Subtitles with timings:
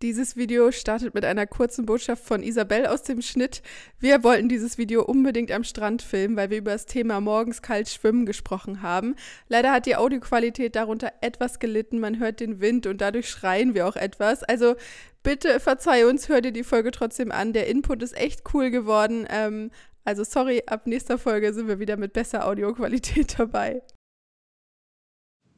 [0.00, 3.62] Dieses Video startet mit einer kurzen Botschaft von Isabel aus dem Schnitt.
[3.98, 7.88] Wir wollten dieses Video unbedingt am Strand filmen, weil wir über das Thema morgens kalt
[7.88, 9.16] schwimmen gesprochen haben.
[9.48, 11.98] Leider hat die Audioqualität darunter etwas gelitten.
[11.98, 14.44] Man hört den Wind und dadurch schreien wir auch etwas.
[14.44, 14.76] Also
[15.24, 17.52] bitte verzeih uns, hör dir die Folge trotzdem an.
[17.52, 19.26] Der Input ist echt cool geworden.
[19.28, 19.72] Ähm,
[20.04, 23.82] also sorry, ab nächster Folge sind wir wieder mit besser Audioqualität dabei.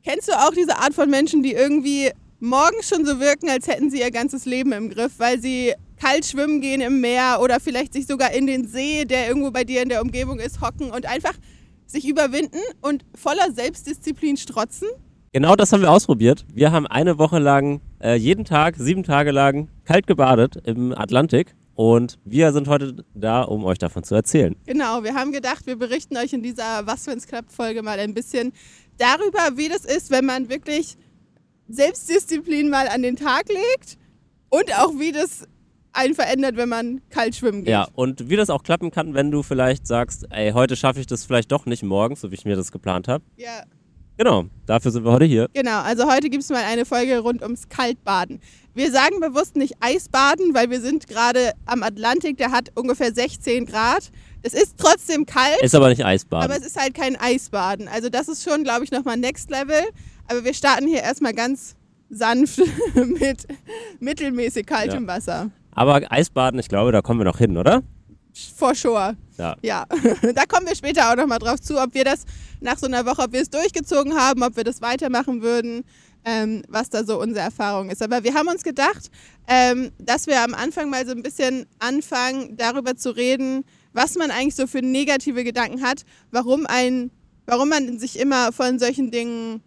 [0.03, 2.11] Kennst du auch diese Art von Menschen, die irgendwie
[2.41, 6.25] morgens schon so wirken, als hätten sie ihr ganzes Leben im Griff, weil sie kalt
[6.25, 9.83] schwimmen gehen im Meer oder vielleicht sich sogar in den See, der irgendwo bei dir
[9.83, 11.35] in der Umgebung ist, hocken und einfach
[11.87, 14.89] sich überwinden und voller Selbstdisziplin strotzen?
[15.33, 16.45] Genau das haben wir ausprobiert.
[16.53, 21.55] Wir haben eine Woche lang, äh, jeden Tag, sieben Tage lang kalt gebadet im Atlantik.
[21.75, 24.57] Und wir sind heute da, um euch davon zu erzählen.
[24.67, 28.13] Genau, wir haben gedacht, wir berichten euch in dieser Was wenn's klappt Folge mal ein
[28.13, 28.53] bisschen
[28.99, 30.97] darüber, wie das ist, wenn man wirklich
[31.75, 33.99] Selbstdisziplin mal an den Tag legt
[34.49, 35.47] und auch wie das
[35.93, 37.73] einen verändert, wenn man kalt schwimmen geht.
[37.73, 41.07] Ja, und wie das auch klappen kann, wenn du vielleicht sagst, ey, heute schaffe ich
[41.07, 43.25] das vielleicht doch nicht morgens, so wie ich mir das geplant habe.
[43.37, 43.63] Ja.
[44.17, 45.49] Genau, dafür sind wir heute hier.
[45.55, 48.41] Genau, also heute gibt es mal eine Folge rund ums Kaltbaden.
[48.75, 53.65] Wir sagen bewusst nicht Eisbaden, weil wir sind gerade am Atlantik, der hat ungefähr 16
[53.65, 54.11] Grad.
[54.43, 55.63] Es ist trotzdem kalt.
[55.63, 56.51] Ist aber nicht Eisbaden.
[56.51, 57.89] Aber es ist halt kein Eisbaden.
[57.89, 59.83] Also das ist schon, glaube ich, nochmal Next Level.
[60.31, 61.75] Aber wir starten hier erstmal ganz
[62.09, 62.61] sanft
[62.95, 63.47] mit
[63.99, 65.17] mittelmäßig kaltem ja.
[65.17, 65.51] Wasser.
[65.73, 67.83] Aber Eisbaden, ich glaube, da kommen wir noch hin, oder?
[68.57, 69.17] For sure.
[69.39, 69.57] Ja.
[69.63, 69.87] ja.
[70.35, 72.25] da kommen wir später auch nochmal drauf zu, ob wir das
[72.61, 75.83] nach so einer Woche, ob wir es durchgezogen haben, ob wir das weitermachen würden,
[76.25, 78.01] ähm, was da so unsere Erfahrung ist.
[78.01, 79.11] Aber wir haben uns gedacht,
[79.49, 84.31] ähm, dass wir am Anfang mal so ein bisschen anfangen, darüber zu reden, was man
[84.31, 87.11] eigentlich so für negative Gedanken hat, warum ein,
[87.47, 89.63] warum man sich immer von solchen Dingen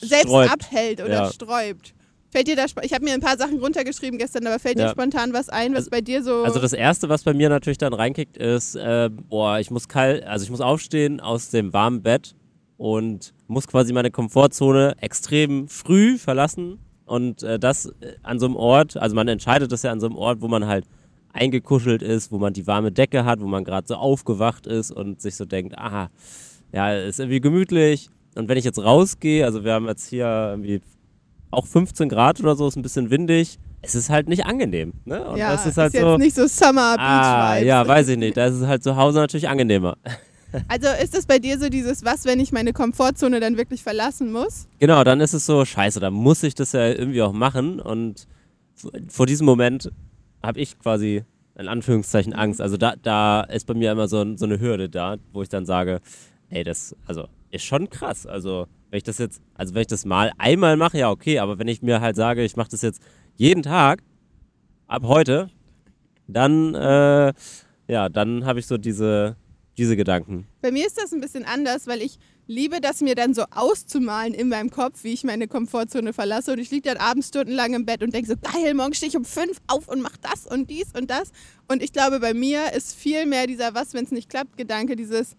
[0.00, 0.50] selbst sträubt.
[0.50, 1.32] abhält oder ja.
[1.32, 1.94] sträubt.
[2.30, 4.86] Fällt dir da, ich habe mir ein paar Sachen runtergeschrieben gestern, aber fällt ja.
[4.86, 6.44] dir spontan was ein, was also, bei dir so.
[6.44, 10.24] Also das erste, was bei mir natürlich dann reinkickt, ist, äh, boah, ich muss kalt,
[10.24, 12.34] also ich muss aufstehen aus dem warmen Bett
[12.78, 16.78] und muss quasi meine Komfortzone extrem früh verlassen.
[17.04, 20.06] Und äh, das äh, an so einem Ort, also man entscheidet das ja an so
[20.06, 20.86] einem Ort, wo man halt
[21.34, 25.20] eingekuschelt ist, wo man die warme Decke hat, wo man gerade so aufgewacht ist und
[25.20, 26.08] sich so denkt, aha,
[26.72, 30.80] ja, ist irgendwie gemütlich und wenn ich jetzt rausgehe, also wir haben jetzt hier irgendwie
[31.50, 33.58] auch 15 Grad oder so, ist ein bisschen windig.
[33.82, 34.92] Es ist halt nicht angenehm.
[35.04, 35.24] Ne?
[35.24, 38.08] Und ja, das ist halt ist so, jetzt nicht so Summer Beach ah, Ja, weiß
[38.08, 38.36] ich nicht.
[38.36, 39.96] Da ist es halt zu Hause natürlich angenehmer.
[40.68, 44.32] Also ist es bei dir so dieses, was, wenn ich meine Komfortzone dann wirklich verlassen
[44.32, 44.68] muss?
[44.80, 47.80] Genau, dann ist es so, scheiße, da muss ich das ja irgendwie auch machen.
[47.80, 48.26] Und
[49.08, 49.90] vor diesem Moment
[50.42, 51.24] habe ich quasi
[51.56, 52.60] in Anführungszeichen Angst.
[52.60, 55.64] Also da, da ist bei mir immer so, so eine Hürde da, wo ich dann
[55.64, 56.02] sage,
[56.50, 58.26] ey, das, also ist schon krass.
[58.26, 61.58] Also, wenn ich das jetzt, also wenn ich das mal einmal mache, ja, okay, aber
[61.58, 63.00] wenn ich mir halt sage, ich mache das jetzt
[63.36, 64.02] jeden Tag,
[64.86, 65.48] ab heute,
[66.26, 67.32] dann, äh,
[67.88, 69.36] ja, dann habe ich so diese,
[69.78, 70.46] diese Gedanken.
[70.60, 74.34] Bei mir ist das ein bisschen anders, weil ich liebe das mir dann so auszumalen
[74.34, 76.52] in meinem Kopf, wie ich meine Komfortzone verlasse.
[76.52, 79.16] Und ich liege dann abends stundenlang im Bett und denke so, geil, morgen stehe ich
[79.16, 81.30] um fünf auf und mache das und dies und das.
[81.68, 84.96] Und ich glaube, bei mir ist viel mehr dieser Was, wenn es nicht klappt, Gedanke,
[84.96, 85.36] dieses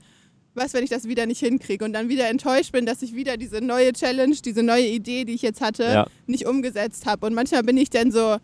[0.56, 3.38] was, wenn ich das wieder nicht hinkriege und dann wieder enttäuscht bin, dass ich wieder
[3.38, 6.08] diese neue Challenge, diese neue Idee, die ich jetzt hatte, ja.
[6.28, 7.26] nicht umgesetzt habe.
[7.26, 8.38] Und manchmal bin ich dann so,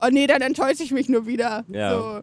[0.00, 1.64] oh nee, dann enttäusche ich mich nur wieder.
[1.68, 1.90] Ja.
[1.90, 2.20] So,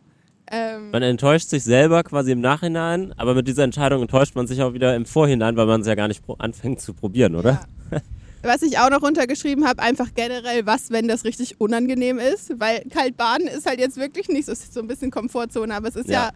[0.52, 4.62] ähm, man enttäuscht sich selber quasi im Nachhinein, aber mit dieser Entscheidung enttäuscht man sich
[4.62, 7.66] auch wieder im Vorhinein, weil man es ja gar nicht anfängt zu probieren, oder?
[7.92, 8.00] Ja.
[8.46, 12.84] Was ich auch noch runtergeschrieben habe, einfach generell, was, wenn das richtig unangenehm ist, weil
[12.90, 15.88] kalt baden ist halt jetzt wirklich nicht so, es ist so ein bisschen Komfortzone, aber
[15.88, 16.32] es ist ja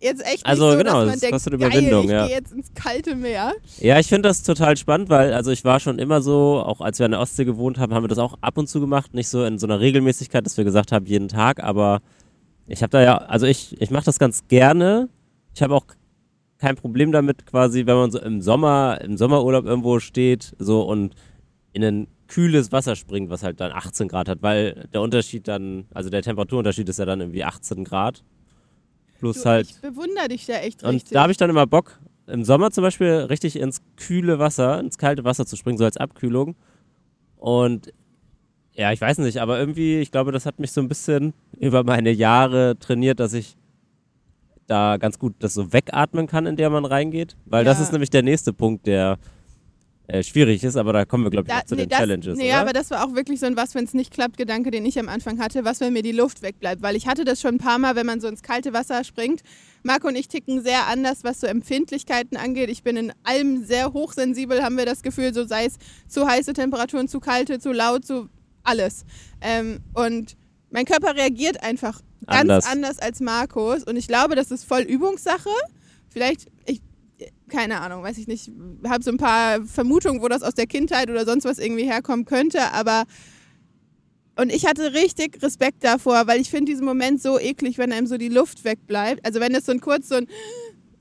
[0.00, 2.26] jetzt echt nicht also, so, genau, dass man denkt, kostet Überwindung, geil, ich ja.
[2.26, 3.54] gehe jetzt ins kalte Meer.
[3.78, 6.98] Ja, ich finde das total spannend, weil also ich war schon immer so, auch als
[6.98, 9.28] wir an der Ostsee gewohnt haben, haben wir das auch ab und zu gemacht, nicht
[9.28, 12.00] so in so einer Regelmäßigkeit, dass wir gesagt haben, jeden Tag, aber
[12.66, 15.08] ich habe da ja, also ich, ich mache das ganz gerne.
[15.54, 15.86] Ich habe auch
[16.58, 21.14] kein Problem damit, quasi, wenn man so im Sommer, im Sommerurlaub irgendwo steht, so und
[21.72, 25.86] in ein kühles Wasser springt, was halt dann 18 Grad hat, weil der Unterschied dann,
[25.94, 28.24] also der Temperaturunterschied ist ja dann irgendwie 18 Grad
[29.18, 29.70] Plus du, halt.
[29.70, 31.12] Ich bewundere dich da echt und richtig.
[31.12, 34.98] da habe ich dann immer Bock, im Sommer zum Beispiel richtig ins kühle Wasser, ins
[34.98, 36.56] kalte Wasser zu springen, so als Abkühlung.
[37.36, 37.92] Und
[38.72, 41.84] ja, ich weiß nicht, aber irgendwie, ich glaube, das hat mich so ein bisschen über
[41.84, 43.56] meine Jahre trainiert, dass ich
[44.66, 47.36] da ganz gut das so wegatmen kann, in der man reingeht.
[47.44, 47.70] Weil ja.
[47.70, 49.18] das ist nämlich der nächste Punkt, der
[50.08, 52.38] äh, schwierig ist, aber da kommen wir, glaube ich, da, zu nee, den das, Challenges.
[52.38, 52.58] Nee, oder?
[52.58, 54.98] aber das war auch wirklich so ein Was, wenn es nicht klappt, Gedanke, den ich
[54.98, 56.82] am Anfang hatte, was, wenn mir die Luft wegbleibt.
[56.82, 59.42] Weil ich hatte das schon ein paar Mal, wenn man so ins kalte Wasser springt.
[59.82, 62.70] Marco und ich ticken sehr anders, was so Empfindlichkeiten angeht.
[62.70, 65.76] Ich bin in allem sehr hochsensibel, haben wir das Gefühl, so sei es
[66.08, 68.28] zu heiße Temperaturen, zu kalte, zu laut, zu
[68.62, 69.04] alles.
[69.40, 70.36] Ähm, und
[70.70, 72.66] mein Körper reagiert einfach ganz Anders.
[72.66, 72.98] anders.
[72.98, 73.84] als Markus.
[73.84, 75.50] Und ich glaube, das ist voll Übungssache.
[76.08, 76.80] Vielleicht, ich,
[77.48, 78.50] keine Ahnung, weiß ich nicht,
[78.86, 82.24] habe so ein paar Vermutungen, wo das aus der Kindheit oder sonst was irgendwie herkommen
[82.24, 83.04] könnte, aber
[84.38, 88.06] und ich hatte richtig Respekt davor, weil ich finde diesen Moment so eklig, wenn einem
[88.06, 89.24] so die Luft wegbleibt.
[89.24, 90.26] Also wenn es so ein kurz so ein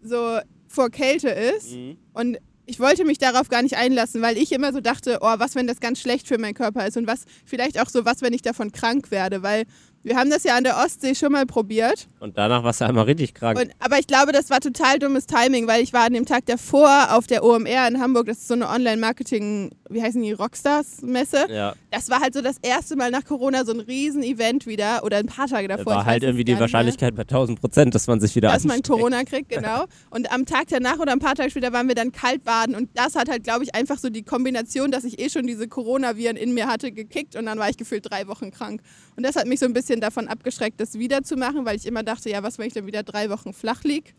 [0.01, 1.97] so vor Kälte ist Mhm.
[2.13, 5.53] und ich wollte mich darauf gar nicht einlassen, weil ich immer so dachte, oh, was,
[5.56, 8.33] wenn das ganz schlecht für meinen Körper ist und was, vielleicht auch so, was, wenn
[8.33, 9.65] ich davon krank werde, weil
[10.05, 12.07] wir haben das ja an der Ostsee schon mal probiert.
[12.19, 13.59] Und danach warst du einmal richtig krank.
[13.59, 16.45] Und, aber ich glaube, das war total dummes Timing, weil ich war an dem Tag
[16.45, 21.47] davor auf der OMR in Hamburg, das ist so eine Online-Marketing, wie heißen die, Rockstars-Messe.
[21.49, 25.17] ja, Das war halt so das erste Mal nach Corona so ein Riesen-Event wieder oder
[25.17, 25.85] ein paar Tage davor.
[25.93, 28.97] war halt irgendwie die Wahrscheinlichkeit bei 1000 Prozent, dass man sich wieder dass man ansteckt.
[28.97, 29.85] Corona kriegt, genau.
[30.09, 32.89] Und am Tag danach oder ein paar Tage später waren wir dann kalt baden und
[32.95, 36.35] das hat halt, glaube ich, einfach so die Kombination, dass ich eh schon diese Coronaviren
[36.35, 38.81] in mir hatte, gekickt und dann war ich gefühlt drei Wochen krank.
[39.15, 41.85] Und das hat mich so ein bisschen davon abgeschreckt, das wieder zu machen, weil ich
[41.85, 44.15] immer dachte, ja, was, wenn ich dann wieder drei Wochen flach lieg?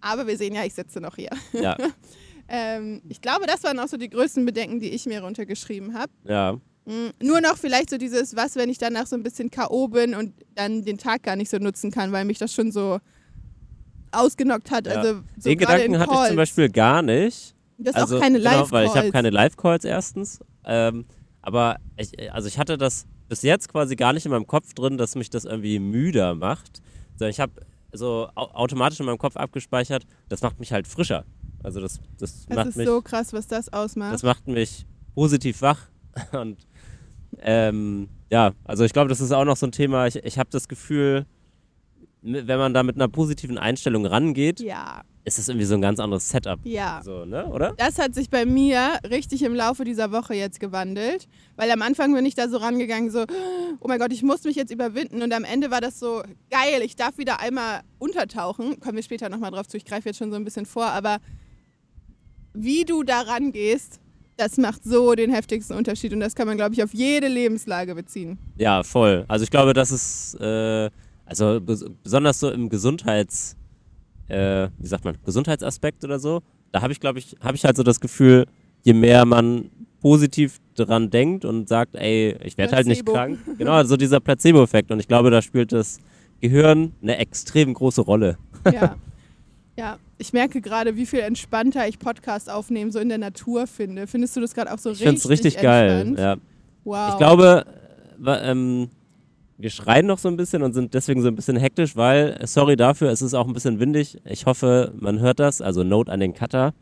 [0.00, 1.30] Aber wir sehen ja, ich sitze noch hier.
[1.52, 1.76] Ja,
[2.48, 6.12] Ähm, ich glaube, das waren auch so die größten Bedenken, die ich mir runtergeschrieben habe.
[6.24, 6.58] ja.
[6.86, 9.88] Mm, Nur noch vielleicht so dieses, was, wenn ich danach so ein bisschen K.O.
[9.88, 12.98] bin und dann den Tag gar nicht so nutzen kann, weil mich das schon so
[14.10, 14.86] ausgenockt hat.
[14.86, 14.94] Ja.
[14.94, 17.54] Also so Den Gedanken hatte ich zum Beispiel gar nicht.
[17.76, 18.72] Das ist also, auch keine genau, Live-Calls.
[18.72, 20.40] weil ich habe keine Live-Calls erstens.
[20.64, 21.04] Ähm,
[21.42, 24.96] aber ich, also ich hatte das bis jetzt quasi gar nicht in meinem Kopf drin,
[24.96, 26.80] dass mich das irgendwie müder macht.
[27.16, 27.52] Sondern ich habe
[27.92, 31.24] so au automatisch in meinem Kopf abgespeichert, das macht mich halt frischer.
[31.62, 34.14] Also das, das, das macht ist mich, so krass, was das ausmacht.
[34.14, 35.80] das macht mich positiv wach.
[36.32, 36.58] Und
[37.40, 40.06] ähm, ja, also ich glaube, das ist auch noch so ein Thema.
[40.06, 41.26] Ich, ich habe das Gefühl,
[42.22, 46.00] wenn man da mit einer positiven Einstellung rangeht, ja, ist das irgendwie so ein ganz
[46.00, 46.58] anderes Setup.
[46.64, 47.00] ja.
[47.04, 47.46] So, ne?
[47.46, 47.74] Oder?
[47.76, 52.14] Das hat sich bei mir richtig im Laufe dieser Woche jetzt gewandelt, weil am Anfang
[52.14, 53.24] bin ich da so rangegangen, so,
[53.80, 56.82] oh mein Gott, ich muss mich jetzt überwinden und am Ende war das so geil,
[56.82, 60.30] ich darf wieder einmal untertauchen, kommen wir später nochmal drauf zu, ich greife jetzt schon
[60.30, 61.18] so ein bisschen vor, aber
[62.58, 64.00] wie du da rangehst,
[64.36, 67.94] das macht so den heftigsten Unterschied und das kann man, glaube ich, auf jede Lebenslage
[67.94, 68.38] beziehen.
[68.56, 69.24] Ja, voll.
[69.28, 70.90] Also ich glaube, das ist äh,
[71.26, 73.56] also bes besonders so im Gesundheits,
[74.28, 76.42] äh, wie sagt man, Gesundheitsaspekt oder so.
[76.72, 78.46] Da habe ich, glaube ich, habe ich halt so das Gefühl,
[78.84, 79.70] je mehr man
[80.00, 83.38] positiv dran denkt und sagt, ey, ich werde halt nicht krank.
[83.58, 84.90] Genau, also dieser Placebo-Effekt.
[84.92, 85.98] Und ich glaube, da spielt das
[86.40, 88.38] Gehirn eine extrem große Rolle.
[88.72, 88.96] Ja.
[89.78, 94.08] Ja, ich merke gerade, wie viel entspannter ich Podcast aufnehmen so in der Natur finde.
[94.08, 96.14] Findest du das gerade auch so Ich richtig finde es richtig geil.
[96.18, 96.36] Ja.
[96.82, 97.10] Wow.
[97.12, 97.64] Ich glaube,
[98.26, 98.88] äh, ähm,
[99.56, 102.46] wir schreien noch so ein bisschen und sind deswegen so ein bisschen hektisch, weil, äh,
[102.48, 104.18] sorry dafür, es ist auch ein bisschen windig.
[104.24, 105.60] Ich hoffe, man hört das.
[105.60, 106.74] Also Note an den Cutter,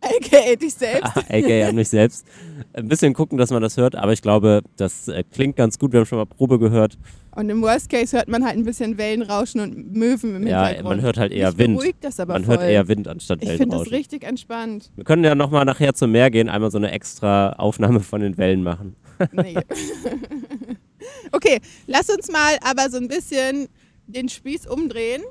[0.00, 1.16] AKA dich selbst.
[1.16, 2.26] aka an mich selbst.
[2.72, 5.92] Ein bisschen gucken, dass man das hört, aber ich glaube, das äh, klingt ganz gut.
[5.92, 6.96] Wir haben schon mal Probe gehört.
[7.34, 10.96] Und im Worst Case hört man halt ein bisschen Wellenrauschen und Möwen im Ja, Hintergrund.
[10.96, 11.76] man hört halt eher Mich Wind.
[11.78, 12.58] beruhigt das aber Man voll.
[12.58, 13.94] hört eher Wind anstatt ich finde das Wellenrauschen.
[13.94, 14.90] richtig entspannt.
[14.96, 18.36] Wir können ja nochmal nachher zum Meer gehen, einmal so eine extra Aufnahme von den
[18.38, 18.96] Wellen machen.
[19.32, 19.54] Nee.
[21.32, 23.68] okay, lass uns mal aber so ein bisschen
[24.06, 25.22] den Spieß umdrehen.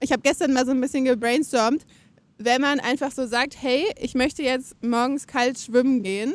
[0.00, 1.84] Ich habe gestern mal so ein bisschen gebrainstormt,
[2.38, 6.32] wenn man einfach so sagt, hey, ich möchte jetzt morgens kalt schwimmen gehen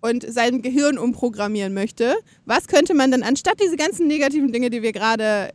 [0.00, 2.14] und sein Gehirn umprogrammieren möchte,
[2.44, 5.52] was könnte man dann anstatt diese ganzen negativen Dinge, die wir gerade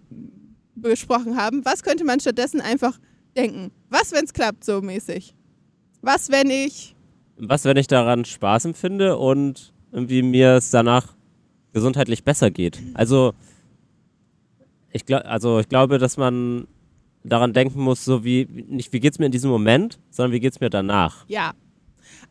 [0.76, 2.98] besprochen haben, was könnte man stattdessen einfach
[3.36, 3.72] denken?
[3.90, 5.36] Was, wenn es klappt, so mäßig?
[6.02, 6.96] Was, wenn ich
[7.38, 11.14] Was, wenn ich daran Spaß empfinde und irgendwie mir es danach
[11.74, 12.82] gesundheitlich besser geht?
[12.94, 13.34] Also
[14.92, 16.68] ich, glaub, also ich glaube, dass man
[17.24, 20.60] daran denken muss, so wie, nicht wie geht's mir in diesem Moment, sondern wie geht's
[20.60, 21.26] mir danach.
[21.28, 21.54] Ja.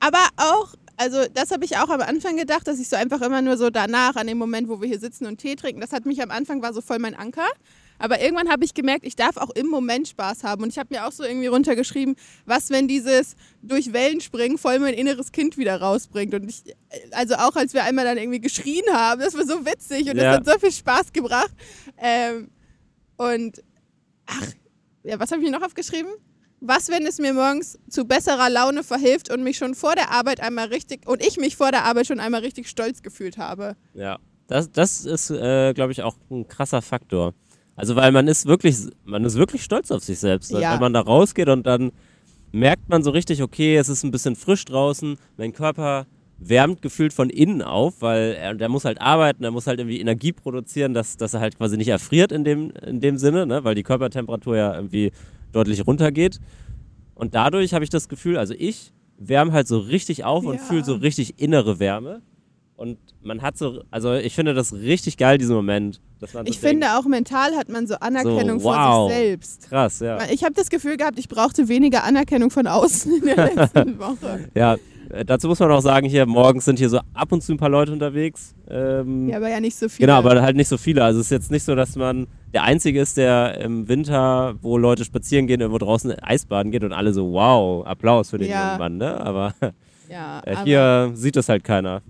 [0.01, 3.43] Aber auch, also das habe ich auch am Anfang gedacht, dass ich so einfach immer
[3.43, 6.07] nur so danach, an dem Moment, wo wir hier sitzen und Tee trinken, das hat
[6.07, 7.47] mich am Anfang war so voll mein Anker.
[8.03, 10.63] Aber irgendwann habe ich gemerkt, ich darf auch im Moment Spaß haben.
[10.63, 12.17] Und ich habe mir auch so irgendwie runtergeschrieben,
[12.47, 16.33] was, wenn dieses durch Wellen springen voll mein inneres Kind wieder rausbringt.
[16.33, 16.63] Und ich,
[17.11, 20.25] also auch als wir einmal dann irgendwie geschrien haben, das war so witzig und das
[20.25, 20.33] Ja.
[20.33, 21.53] hat so viel Spaß gebracht.
[21.99, 22.49] Ähm,
[23.19, 23.63] und
[24.25, 24.47] ach,
[25.03, 26.11] ja, was habe ich noch aufgeschrieben?
[26.61, 30.41] Was, wenn es mir morgens zu besserer Laune verhilft und mich schon vor der Arbeit
[30.41, 33.77] einmal richtig und ich mich vor der Arbeit schon einmal richtig stolz gefühlt habe?
[33.95, 34.19] Ja.
[34.47, 37.35] Das, das ist, äh, glaube ich, auch ein krasser Faktor.
[37.77, 40.51] Also weil man ist wirklich, man ist wirklich stolz auf sich selbst.
[40.51, 40.75] Ja.
[40.75, 41.93] Wenn man da rausgeht und dann
[42.53, 46.07] merkt man so richtig, okay, es ist ein bisschen frisch draußen, mein Körper
[46.43, 50.01] wärmt gefühlt von innen auf, weil er, der muss halt arbeiten, er muss halt irgendwie
[50.01, 53.63] Energie produzieren, dass, dass er halt quasi nicht erfriert in dem, in dem Sinne, ne?
[53.63, 55.13] weil die Körpertemperatur ja irgendwie
[55.53, 56.41] deutlich runtergeht.
[57.15, 60.63] Und dadurch habe ich das Gefühl, also ich wärme halt so richtig auf und Ja.
[60.63, 62.23] fühle so richtig innere Wärme.
[62.77, 66.01] Und man hat so, also ich finde das richtig geil, diesen Moment.
[66.19, 69.11] Dass man so Ich denkt, finde auch mental hat man so Anerkennung So, von wow.
[69.11, 69.69] sich selbst.
[69.69, 70.19] Krass, ja.
[70.33, 74.49] Ich habe das Gefühl gehabt, ich brauchte weniger Anerkennung von außen in der letzten Woche.
[74.55, 74.79] Ja,
[75.11, 77.59] äh, dazu muss man auch sagen, hier morgens sind hier so ab und zu ein
[77.59, 78.55] paar Leute unterwegs.
[78.69, 80.07] Ähm, Ja, aber ja nicht so viele.
[80.07, 81.05] Genau, aber halt nicht so viele.
[81.05, 84.79] Also es ist jetzt nicht so, dass man der Einzige ist, der im Winter, wo
[84.79, 88.67] Leute spazieren gehen, irgendwo draußen Eisbaden geht und alle so, wow, Applaus für den Ja.
[88.69, 89.21] jungen Mann, ne?
[89.21, 89.55] Aber
[90.09, 92.03] ja, äh, aber, hier sieht das halt keiner.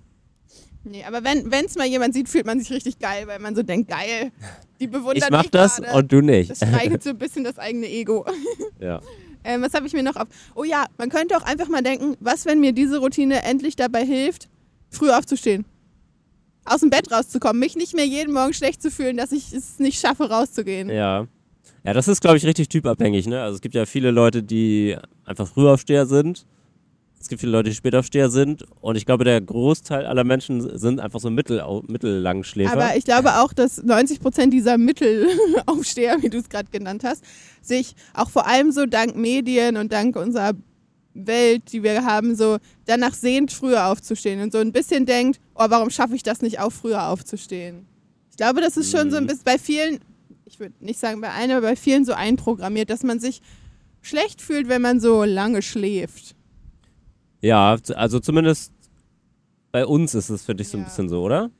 [0.84, 3.62] nee, aber wenn es mal jemand sieht, fühlt man sich richtig geil, weil man so
[3.62, 4.32] denkt, geil,
[4.80, 5.96] die bewundern Ich mach das gerade.
[5.98, 6.50] und du nicht.
[6.50, 8.24] Das streichelt so ein bisschen das eigene Ego.
[8.80, 9.00] ja.
[9.44, 10.28] Ähm, was habe ich mir noch auf?
[10.54, 14.04] Oh ja, man könnte auch einfach mal denken, was, wenn mir diese Routine endlich dabei
[14.04, 14.48] hilft,
[14.90, 15.64] früh aufzustehen.
[16.64, 19.78] Aus dem Bett rauszukommen, mich nicht mehr jeden Morgen schlecht zu fühlen, dass ich es
[19.78, 20.90] nicht schaffe, rauszugehen.
[20.90, 21.26] Ja.
[21.84, 23.40] Ja, das ist, glaube ich, richtig typabhängig, ne?
[23.42, 26.44] Also es gibt ja viele Leute, die einfach Frühaufsteher sind.
[27.20, 28.64] Es gibt viele Leute, die Spätaufsteher sind.
[28.80, 32.72] Und ich glaube, der Großteil aller Menschen sind einfach so mittel, Mittellangschläfer.
[32.72, 37.22] Aber ich glaube auch, dass 90 Prozent dieser Mittelaufsteher, wie du es gerade genannt hast,
[37.60, 40.52] sich auch vor allem so dank Medien und dank unserer
[41.12, 45.66] Welt, die wir haben, so danach sehnt, früher aufzustehen und so ein bisschen denkt, oh,
[45.68, 47.86] warum schaffe ich das nicht auch früher aufzustehen?
[48.30, 50.00] Ich glaube, das ist schon so ein bisschen bei vielen,
[50.46, 53.42] ich würde nicht sagen bei allen, aber bei vielen so einprogrammiert, dass man sich
[54.00, 56.34] schlecht fühlt, wenn man so lange schläft.
[57.40, 58.72] Ja, also zumindest
[59.72, 60.84] bei uns ist es für dich so ein Ja.
[60.86, 61.50] bisschen so, oder?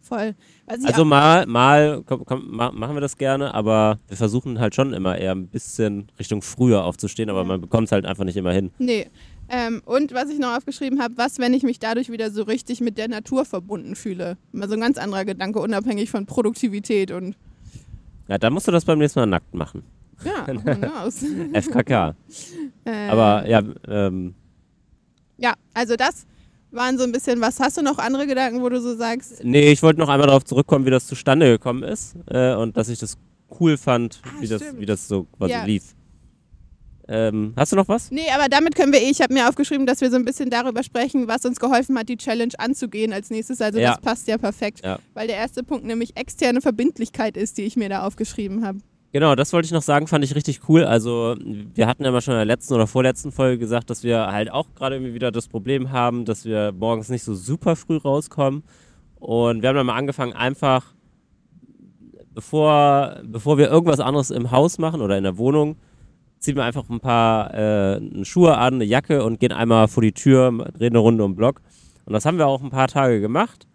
[0.00, 0.34] Voll.
[0.66, 4.74] Also auch- mal, mal komm, komm, ma, machen wir das gerne, aber wir versuchen halt
[4.74, 7.44] schon immer eher ein bisschen Richtung früher aufzustehen, aber Ja.
[7.46, 8.70] man bekommt es halt einfach nicht immer hin.
[8.78, 9.06] Nee.
[9.48, 12.80] Ähm, und was ich noch aufgeschrieben habe, was, wenn ich mich dadurch wieder so richtig
[12.80, 14.38] mit der Natur verbunden fühle?
[14.52, 17.36] Mal so ein ganz anderer Gedanke, unabhängig von Produktivität und
[18.28, 19.82] Ja, dann musst du das beim nächsten Mal nackt machen.
[20.24, 20.46] ja?
[21.60, 22.14] FKK.
[22.86, 24.34] äh, Aber ja, ähm,
[25.42, 26.26] ja, also das
[26.70, 29.72] waren so ein bisschen, was hast du noch andere Gedanken, wo du so sagst, nee,
[29.72, 32.98] ich wollte noch einmal darauf zurückkommen, wie das zustande gekommen ist äh, und dass ich
[32.98, 33.16] das
[33.60, 35.64] cool fand, Ah, wie, das, wie das so quasi Ja.
[35.64, 35.94] lief.
[37.08, 38.10] Ähm, hast du noch was?
[38.12, 40.48] nee, aber damit können wir eh, ich habe mir aufgeschrieben, dass wir so ein bisschen
[40.50, 43.60] darüber sprechen, was uns geholfen hat, die Challenge anzugehen als nächstes.
[43.60, 43.90] Also Ja.
[43.94, 44.98] das passt ja perfekt, Ja.
[45.12, 48.78] weil der erste Punkt nämlich externe Verbindlichkeit ist, die ich mir da aufgeschrieben habe.
[49.12, 50.84] Genau, das wollte ich noch sagen, fand ich richtig cool.
[50.84, 54.32] Also, wir hatten ja mal schon in der letzten oder vorletzten Folge gesagt, dass wir
[54.32, 57.98] halt auch gerade irgendwie wieder das Problem haben, dass wir morgens nicht so super früh
[57.98, 58.62] rauskommen.
[59.16, 60.94] Und wir haben dann mal angefangen, einfach,
[62.34, 65.76] bevor, bevor wir irgendwas anderes im Haus machen oder in der Wohnung,
[66.38, 70.12] ziehen wir einfach ein paar äh, Schuhe an, eine Jacke und gehen einmal vor die
[70.12, 71.60] Tür, drehen eine Runde um den Block.
[72.06, 73.66] Und das haben wir auch ein paar Tage gemacht.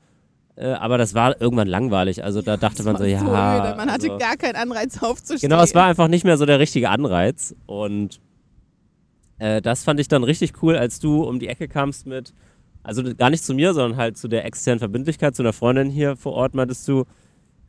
[0.57, 2.23] Äh, aber das war irgendwann langweilig.
[2.23, 3.19] Also da dachte man so, ja.
[3.19, 3.77] öde.
[3.77, 5.49] Man hatte also, gar keinen Anreiz aufzustehen.
[5.49, 7.55] Genau, es war einfach nicht mehr so der richtige Anreiz.
[7.67, 8.19] Und
[9.37, 12.33] äh, das fand ich dann richtig cool, als du um die Ecke kamst mit,
[12.81, 16.15] also gar nicht zu mir, sondern halt zu der externen Verbindlichkeit, zu einer Freundin hier
[16.15, 17.05] vor Ort, meintest du,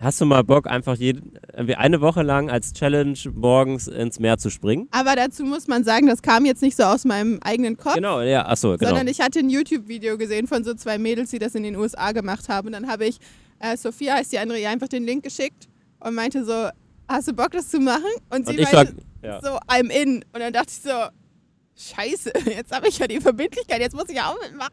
[0.00, 1.22] hast du mal Bock, einfach jede,
[1.54, 4.88] eine Woche lang als Challenge morgens ins Meer zu springen?
[4.90, 8.20] Aber dazu muss man sagen, das kam jetzt nicht so aus meinem eigenen Kopf, Genau,
[8.20, 8.90] ja, achso, genau.
[8.90, 12.12] sondern ich hatte ein YouTube-Video gesehen von so zwei Mädels, die das in den USA
[12.12, 12.68] gemacht haben.
[12.68, 13.18] Und dann habe ich,
[13.58, 15.68] äh, Sophia heißt die andere, ihr einfach den Link geschickt
[16.00, 16.68] und meinte so,
[17.08, 18.04] hast du Bock, das zu machen?
[18.30, 19.40] Und sie Und meinte ja.
[19.40, 20.24] so, I'm in.
[20.32, 24.16] Und dann dachte ich so, scheiße, jetzt habe ich ja die Verbindlichkeit, jetzt muss ich
[24.16, 24.72] ja auch mitmachen.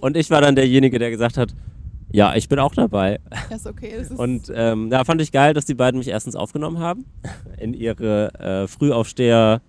[0.00, 1.52] Und ich war dann derjenige, der gesagt hat,
[2.14, 3.18] ja, ich bin auch dabei.
[3.50, 6.06] Das ist okay, das ist Und ähm, da fand ich geil, dass die beiden mich
[6.06, 7.06] erstens aufgenommen haben
[7.58, 9.60] in ihre äh, Frühaufsteher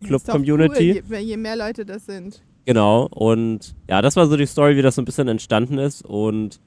[0.00, 1.02] ist doch Club-Community.
[1.06, 2.42] Cool, je, je mehr Leute das sind.
[2.64, 6.02] Genau, und ja, das war so die Story, wie das so ein bisschen entstanden ist.
[6.02, 6.58] Und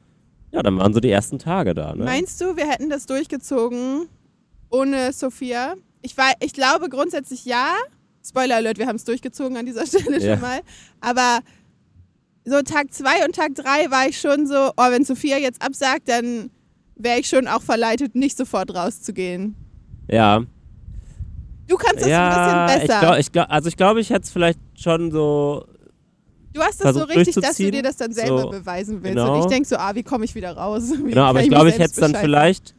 [0.51, 1.95] ja, dann waren so die ersten Tage da.
[1.95, 2.03] Ne?
[2.03, 4.07] Meinst du, wir hätten das durchgezogen
[4.69, 5.73] ohne Sophia?
[6.03, 7.73] Ich, war, ich glaube grundsätzlich ja.
[8.23, 10.33] Spoiler Alert, wir haben es durchgezogen an dieser Stelle Ja.
[10.33, 10.59] schon mal.
[11.01, 11.39] Aber
[12.47, 16.07] so Tag zwei und Tag drei war ich schon so, oh, wenn Sophia jetzt absagt,
[16.07, 16.49] dann
[16.95, 19.55] wäre ich schon auch verleitet, nicht sofort rauszugehen.
[20.09, 20.41] ja,
[21.67, 22.99] Du kannst das ja, ein bisschen ich besser.
[23.01, 25.65] glaub, ich glaub, also ich glaube, ich hätte es vielleicht schon so.
[26.53, 29.17] du hast das so richtig, dass du dir das dann selber So, beweisen willst.
[29.17, 29.33] genau.
[29.35, 30.83] Und ich denke so, ah, wie komme ich wieder raus?
[31.03, 32.73] Wie Genau, aber ich glaube, ich hätte es dann vielleicht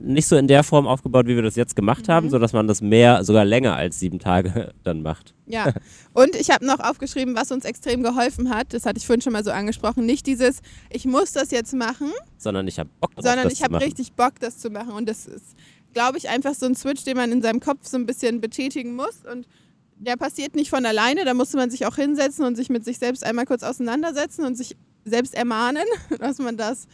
[0.00, 2.12] nicht so in der Form aufgebaut, wie wir das jetzt gemacht Mhm.
[2.12, 5.34] haben, so dass man das mehr, sogar länger als sieben Tage dann macht.
[5.46, 5.72] Ja,
[6.14, 8.72] und ich habe noch aufgeschrieben, was uns extrem geholfen hat.
[8.74, 10.06] Das hatte ich vorhin schon mal so angesprochen.
[10.06, 13.80] Nicht dieses, ich muss das jetzt machen, Sondern ich habe Bock drauf, sondern ich habe
[13.80, 14.92] richtig Bock, das zu machen.
[14.92, 15.56] Und das ist,
[15.94, 18.94] glaube ich, einfach so ein Switch, den man in seinem Kopf so ein bisschen betätigen
[18.94, 19.22] muss.
[19.30, 19.48] Und
[19.96, 21.24] der passiert nicht von alleine.
[21.24, 24.54] Da musste man sich auch hinsetzen und sich mit sich selbst einmal kurz auseinandersetzen und
[24.56, 25.84] sich selbst ermahnen,
[26.20, 26.86] dass man das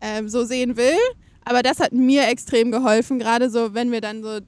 [0.00, 0.98] ähm, so sehen will.
[1.44, 4.38] Aber das hat mir extrem geholfen, gerade so, wenn wir dann so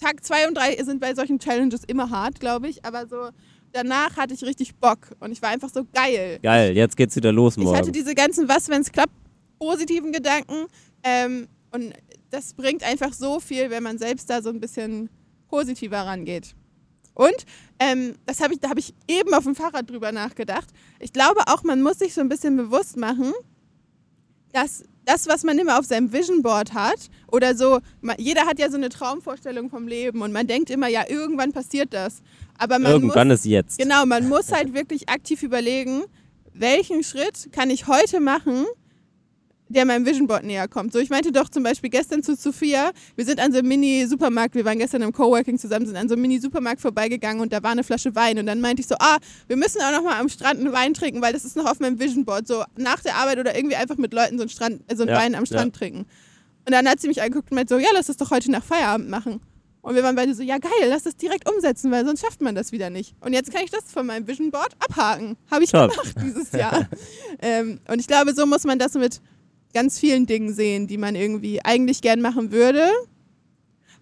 [0.00, 3.30] Tag zwei und drei sind bei solchen Challenges immer hart, glaube ich, aber so
[3.72, 6.38] danach hatte ich richtig Bock und ich war einfach so geil.
[6.42, 7.76] Geil, jetzt geht's wieder los Ich morgen.
[7.76, 9.12] hatte diese ganzen Was, wenn's klappt,
[9.58, 10.66] positiven Gedanken
[11.02, 11.92] ähm, und
[12.30, 15.10] das bringt einfach so viel, wenn man selbst da so ein bisschen
[15.48, 16.54] positiver rangeht.
[17.14, 17.46] Und
[17.80, 20.68] ähm, das habe ich, da habe ich eben auf dem Fahrrad drüber nachgedacht.
[21.00, 23.32] Ich glaube auch, man muss sich so ein bisschen bewusst machen,
[24.52, 27.80] dass das, was man immer auf seinem Vision Board hat, oder so,
[28.18, 31.94] jeder hat ja so eine Traumvorstellung vom Leben und man denkt immer, ja, irgendwann passiert
[31.94, 32.20] das.
[32.58, 33.78] Aber man Irgendwann muss, ist jetzt.
[33.78, 36.02] Genau, man muss halt wirklich aktiv überlegen,
[36.52, 38.66] welchen Schritt kann ich heute machen,
[39.68, 40.92] der meinem Vision Board näher kommt.
[40.92, 44.54] So, ich meinte doch zum Beispiel gestern zu Sophia, wir sind an so einem Mini-Supermarkt,
[44.54, 47.72] wir waren gestern im Coworking zusammen, sind an so einem Mini-Supermarkt vorbeigegangen und da war
[47.72, 50.28] eine Flasche Wein und dann meinte ich so, ah, wir müssen auch noch mal am
[50.28, 53.16] Strand einen Wein trinken, weil das ist noch auf meinem Vision Board, so nach der
[53.16, 55.74] Arbeit oder irgendwie einfach mit Leuten so einen, Strand, so einen Ja, Wein am Strand
[55.76, 56.06] trinken.
[56.64, 58.64] Und dann hat sie mich angeguckt und meinte so, ja, lass das doch heute nach
[58.64, 59.40] Feierabend machen.
[59.80, 62.54] Und wir waren beide so, ja geil, lass das direkt umsetzen, weil sonst schafft man
[62.54, 63.14] das wieder nicht.
[63.20, 65.36] Und jetzt kann ich das von meinem Vision Board abhaken.
[65.50, 65.90] Habe ich Top.
[65.90, 66.88] gemacht dieses Jahr.
[67.40, 69.20] ähm, und ich glaube, so muss man das mit
[69.78, 72.82] ganz vielen Dingen sehen, die man irgendwie eigentlich gern machen würde.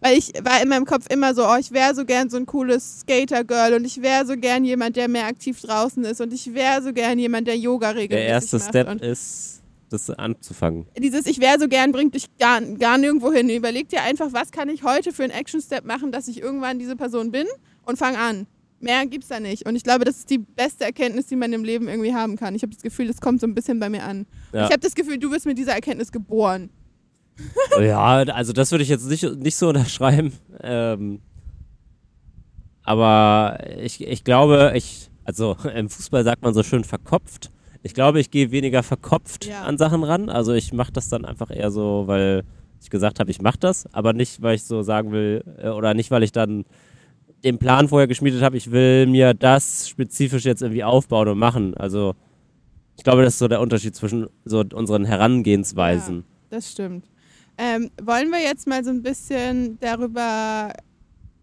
[0.00, 2.46] Weil ich war in meinem Kopf immer so, oh, ich wäre so gern so ein
[2.46, 6.54] cooles Skater-Girl und ich wäre so gern jemand, der mehr aktiv draußen ist und ich
[6.54, 8.68] wäre so gern jemand, der Yoga regelmäßig Der erste macht.
[8.68, 10.86] Step ist, das anzufangen.
[10.98, 13.50] dieses Ich wäre so gern bringt dich gar, gar nirgendwo hin.
[13.50, 16.96] Überleg dir einfach, was kann ich heute für einen Action-Step machen, dass ich irgendwann diese
[16.96, 17.46] Person bin
[17.84, 18.46] und fang an.
[18.80, 19.66] Mehr gibt's da nicht.
[19.66, 22.54] Und ich glaube, das ist die beste Erkenntnis, die man im Leben irgendwie haben kann.
[22.54, 24.26] Ich habe das Gefühl, das kommt so ein bisschen bei mir an.
[24.52, 24.64] Ja.
[24.66, 26.70] Ich habe das Gefühl, du bist mit dieser Erkenntnis geboren.
[27.80, 30.32] Ja, also das würde ich jetzt nicht, nicht so unterschreiben.
[30.62, 31.20] Ähm,
[32.82, 37.50] aber ich, ich glaube, ich, also im Fußball sagt man so schön verkopft.
[37.82, 39.62] Ich glaube, ich gehe weniger verkopft Ja.
[39.62, 40.28] an Sachen ran.
[40.28, 42.44] Also ich mache das dann einfach eher so, weil
[42.80, 45.94] ich gesagt habe, ich mache das, aber nicht, weil ich so sagen will, äh, oder
[45.94, 46.64] nicht, weil ich dann
[47.46, 51.74] den Plan vorher geschmiedet habe, ich will mir das spezifisch jetzt irgendwie aufbauen und machen.
[51.74, 52.14] Also
[52.96, 56.24] ich glaube, das ist so der Unterschied zwischen so unseren Herangehensweisen.
[56.50, 57.06] Das stimmt.
[57.56, 60.72] Ähm, wollen wir jetzt mal so ein bisschen darüber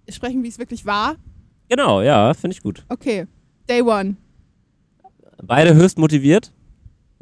[0.09, 1.15] sprechen, wie es wirklich war?
[1.69, 2.83] Genau, ja, finde ich gut.
[2.89, 3.25] Okay,
[3.69, 4.17] Day One.
[5.41, 6.51] Beide höchst motiviert.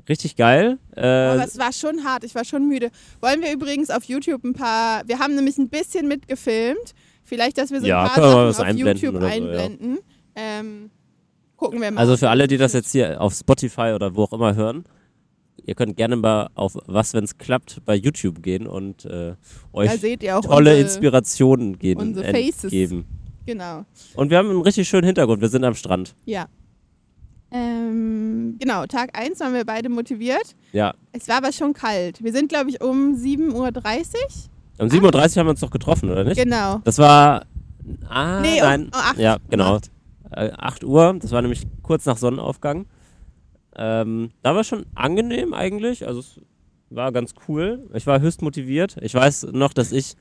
[0.10, 0.80] Richtig geil.
[0.96, 2.90] Äh, Aber es war schon hart, ich war schon müde.
[3.22, 6.96] Wollen wir übrigens auf YouTube ein paar, wir haben nämlich ein bisschen mitgefilmt.
[7.32, 9.38] Vielleicht, dass wir so Ja, ein paar Sachen auf einblenden YouTube oder so, ja.
[9.38, 10.00] einblenden.
[10.36, 10.90] Ähm,
[11.56, 12.02] gucken wir mal.
[12.02, 14.84] also für alle, die das jetzt hier auf Spotify oder wo auch immer hören,
[15.66, 19.36] ihr könnt gerne mal auf was, wenn es klappt, bei YouTube gehen und äh,
[19.72, 22.70] euch da seht ihr auch tolle unsere, Inspirationen geben, unsere Faces.
[22.70, 23.06] geben.
[23.46, 25.40] Genau, Und wir haben einen richtig schönen Hintergrund.
[25.42, 26.14] Wir sind am Strand.
[26.26, 26.48] ja.
[27.54, 30.56] Ähm, genau, Tag 1 waren wir beide motiviert.
[30.72, 30.94] Ja.
[31.12, 32.24] Es war aber schon kalt.
[32.24, 33.72] Wir sind, glaube ich, um 7.30 Uhr.
[34.82, 36.38] Um 7.30 Uhr haben wir uns doch getroffen, oder nicht?
[36.42, 36.80] Genau.
[36.84, 37.46] Das war.
[38.10, 38.84] Ah, Nee, um- nein.
[38.86, 39.18] um acht.
[39.18, 39.70] Ja, genau.
[39.72, 39.92] Um acht.
[40.32, 41.16] Äh, 8 Uhr.
[41.22, 42.86] Das war nämlich kurz nach Sonnenaufgang.
[43.76, 46.08] Ähm, da war schon angenehm eigentlich.
[46.08, 46.40] Also es
[46.90, 47.88] war ganz cool.
[47.94, 48.98] Ich war höchst motiviert.
[49.02, 50.16] Ich weiß noch, dass ich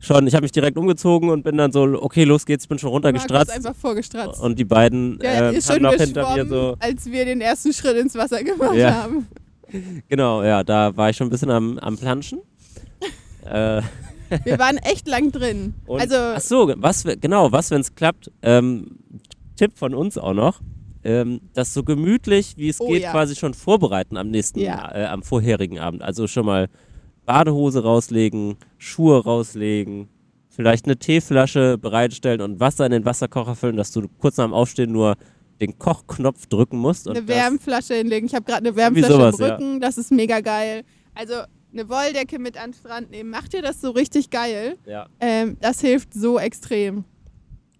[0.00, 2.78] schon, ich habe mich direkt umgezogen und bin dann so, okay, los geht's, ich bin
[2.78, 3.50] schon runtergestratzt.
[3.52, 4.40] einfach vorgestratzt.
[4.40, 6.76] Und die beiden Der äh, haben schon noch hinter mir so.
[6.78, 8.94] als wir den ersten Schritt ins Wasser gemacht Ja.
[9.04, 9.26] haben.
[10.08, 12.38] Genau, ja, da war ich schon ein bisschen am, am Planschen.
[13.44, 13.82] Äh,
[14.44, 15.74] Wir waren echt lang drin.
[15.86, 18.98] Und, also, ach so, was, genau, was, wenn es klappt, ähm,
[19.56, 20.60] Tipp von uns auch noch,
[21.04, 23.10] ähm, das so gemütlich wie es Oh geht ja.
[23.12, 24.90] quasi schon vorbereiten am nächsten, Ja.
[24.94, 26.02] äh, am vorherigen Abend.
[26.02, 26.68] Also schon mal
[27.26, 30.08] Badehose rauslegen, Schuhe rauslegen,
[30.48, 34.54] vielleicht eine Teeflasche bereitstellen und Wasser in den Wasserkocher füllen, dass du kurz nach dem
[34.54, 35.16] Aufstehen nur
[35.60, 37.06] den Kochknopf drücken musst.
[37.06, 38.26] Und eine Wärmflasche hinlegen.
[38.26, 39.54] Ich habe gerade eine Wärmflasche sowas, im ja.
[39.54, 39.80] Rücken.
[39.80, 40.82] Das ist mega geil.
[41.14, 41.34] Also
[41.74, 43.30] eine Wolldecke mit an den Strand nehmen.
[43.30, 44.78] Macht ihr das so richtig geil?
[44.86, 47.04] ja, Ähm, das hilft so extrem,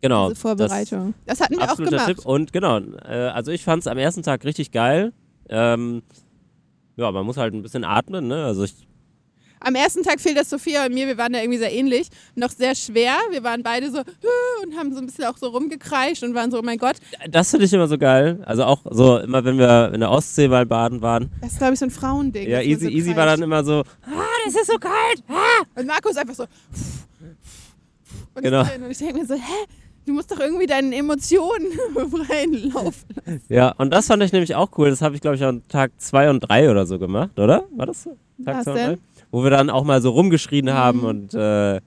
[0.02, 0.28] genau.
[0.28, 1.14] diese Vorbereitung.
[1.26, 2.06] Das, hatten wir auch gemacht.
[2.06, 2.26] Tipp.
[2.26, 5.12] Und genau, äh, also ich fand es am ersten Tag richtig geil.
[5.48, 6.02] Ähm,
[6.96, 8.44] ja, man muss halt ein bisschen atmen, ne?
[8.44, 8.86] Also ich
[9.64, 12.50] am ersten Tag fiel das Sophia und mir, wir waren da irgendwie sehr ähnlich, noch
[12.50, 13.14] sehr schwer.
[13.30, 13.98] Wir waren beide so
[14.62, 16.96] und haben so ein bisschen auch so rumgekreischt und waren so, oh mein Gott.
[17.30, 18.42] Das finde ich immer so geil.
[18.44, 21.30] Also auch so, immer wenn wir in der Ostsee mal baden waren.
[21.40, 22.48] Das ist, glaube ich, so ein Frauending.
[22.48, 25.22] Ja, Easy, so easy war dann immer so, ah, das ist so kalt.
[25.28, 25.64] Ah.
[25.74, 26.44] Und Markus einfach so.
[28.34, 28.62] Und genau.
[28.62, 29.64] Ich, und ich denke mir so, hä?
[30.06, 31.68] Du musst doch irgendwie deinen Emotionen
[32.28, 33.08] reinlaufen.
[33.24, 33.42] Lassen.
[33.48, 34.90] Ja, und das fand ich nämlich auch cool.
[34.90, 37.64] Das habe ich, glaube ich, an Tag 2 und 3 oder so gemacht, oder?
[37.74, 38.16] War das so?
[38.44, 38.98] Tag 2 und 3?
[39.34, 41.80] Wo wir dann auch mal so rumgeschrien haben und äh,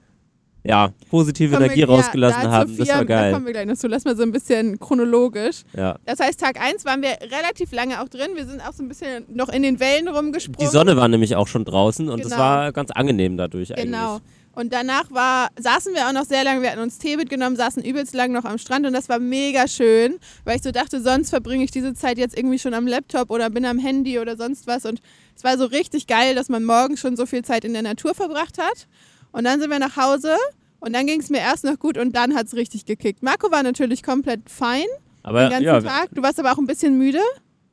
[0.64, 2.70] ja, positive Kommen Energie wir- rausgelassen da hat haben.
[2.70, 3.32] Sophia, das war Da geil.
[3.32, 3.86] kommen wir gleich noch zu.
[3.88, 5.62] Lass mal so ein bisschen chronologisch.
[5.74, 5.96] Ja.
[6.04, 8.32] Das heißt, Tag 1 waren wir relativ lange auch drin.
[8.34, 10.58] Wir sind auch so ein bisschen noch in den Wellen rumgesprungen.
[10.60, 12.38] Die Sonne war nämlich auch schon draußen und es Genau.
[12.38, 14.16] war ganz angenehm dadurch Genau.
[14.16, 14.22] eigentlich.
[14.58, 17.84] Und danach war, saßen wir auch noch sehr lange, wir hatten uns Tee mitgenommen, saßen
[17.84, 21.30] übelst lang noch am Strand und das war mega schön, weil ich so dachte, sonst
[21.30, 24.66] verbringe ich diese Zeit jetzt irgendwie schon am Laptop oder bin am Handy oder sonst
[24.66, 24.84] was.
[24.84, 25.00] Und
[25.36, 28.14] es war so richtig geil, dass man morgens schon so viel Zeit in der Natur
[28.16, 28.88] verbracht hat.
[29.30, 30.34] Und dann sind wir nach Hause
[30.80, 33.22] und dann ging es mir erst noch gut und dann hat es richtig gekickt.
[33.22, 34.86] Marco war natürlich komplett fein
[35.22, 36.08] Aber den ganzen ja, Tag.
[36.12, 37.20] Du warst aber auch ein bisschen müde.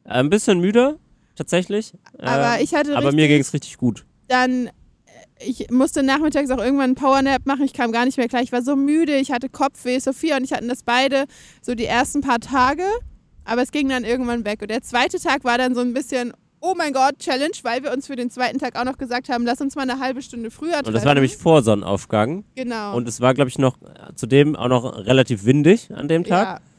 [0.04, 1.00] ein bisschen müde,
[1.36, 1.94] tatsächlich.
[2.20, 4.06] Aber Ähm, ich hatte aber mir ging es richtig gut.
[4.28, 4.72] dann, äh,
[5.40, 7.64] ich musste nachmittags auch irgendwann einen Powernap machen.
[7.64, 8.42] Ich kam gar nicht mehr klar.
[8.42, 10.00] Ich war so müde, ich hatte Kopfweh.
[10.00, 11.26] Sophia und ich hatten das beide
[11.62, 12.84] so die ersten paar Tage.
[13.44, 14.62] Aber es ging dann irgendwann weg.
[14.62, 17.92] Und der zweite Tag war dann so ein bisschen, oh mein Gott, Challenge, weil wir
[17.92, 20.50] uns für den zweiten Tag auch noch gesagt haben, lass uns mal eine halbe Stunde
[20.50, 20.88] früher treffen.
[20.88, 22.46] Und das war nämlich vor Sonnenaufgang.
[22.56, 22.96] Genau.
[22.96, 23.78] Und es war, glaube ich, noch
[24.16, 26.60] zudem auch noch relativ windig an dem Tag.
[26.60, 26.75] ja.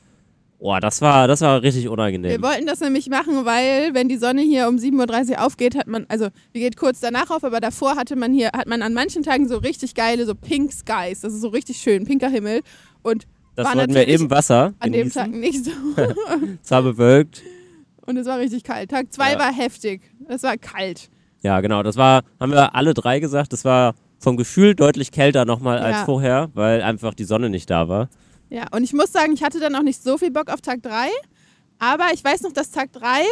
[0.58, 2.42] Boah, das war, das war richtig Wir unangenehm.
[2.42, 6.06] wollten das nämlich machen, weil wenn die Sonne hier um 7.30 Uhr aufgeht, hat man,
[6.08, 9.22] also die geht kurz danach auf, aber davor hatte man hier, hat man an manchen
[9.22, 11.20] Tagen so richtig geile, so Pink Skies.
[11.20, 12.62] Das ist so richtig schön, pinker Himmel.
[13.02, 15.70] Und Das war wollten wir im Wasser an dem Tag nicht so.
[16.64, 17.42] Es war bewölkt.
[18.06, 18.90] Und es war richtig kalt.
[18.90, 19.38] Tag zwei Ja.
[19.38, 20.00] war heftig.
[20.28, 21.10] Es war kalt.
[21.42, 21.82] Ja, genau.
[21.82, 25.96] Das war, haben wir alle drei gesagt, das war vom Gefühl deutlich kälter nochmal als
[25.98, 26.04] Ja.
[26.06, 28.08] vorher, weil einfach die Sonne nicht da war.
[28.48, 30.82] Ja, und ich muss sagen, ich hatte dann auch nicht so viel Bock auf Tag
[30.82, 31.08] 3.
[31.78, 33.22] Aber ich weiß noch, dass Tag 3,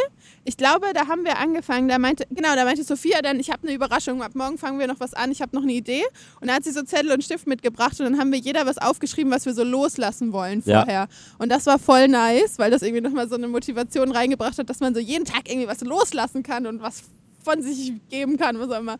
[0.43, 3.63] ich glaube, da haben wir angefangen, da meinte, genau, da meinte Sophia dann, ich habe
[3.67, 6.03] eine Überraschung, ab morgen fangen wir noch was an, ich habe noch eine Idee.
[6.41, 8.77] Und da hat sie so Zettel und Stift mitgebracht und dann haben wir jeder was
[8.77, 10.81] aufgeschrieben, was wir so loslassen wollen Ja.
[10.83, 11.07] vorher.
[11.39, 14.79] Und das war voll nice, weil das irgendwie nochmal so eine Motivation reingebracht hat, dass
[14.79, 17.01] man so jeden Tag irgendwie was loslassen kann und was
[17.43, 18.97] von sich geben kann, was auch immer.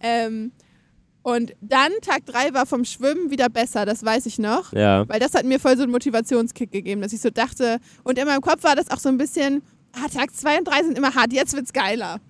[0.00, 0.50] Ähm,
[1.22, 4.72] und dann Tag 3 war vom Schwimmen wieder besser, das weiß ich noch.
[4.72, 5.08] Ja.
[5.08, 8.26] Weil das hat mir voll so einen Motivationskick gegeben, dass ich so dachte, und in
[8.26, 11.14] meinem Kopf war das auch so ein bisschen, ah, Tag 2 und 3 sind immer
[11.14, 12.20] hart, jetzt wird's geiler.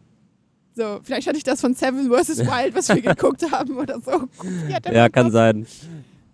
[0.75, 2.39] So, vielleicht hatte ich das von Seven vs.
[2.39, 4.29] Wild, was wir geguckt haben oder so.
[4.93, 5.33] Ja, kann Kopf.
[5.33, 5.67] sein.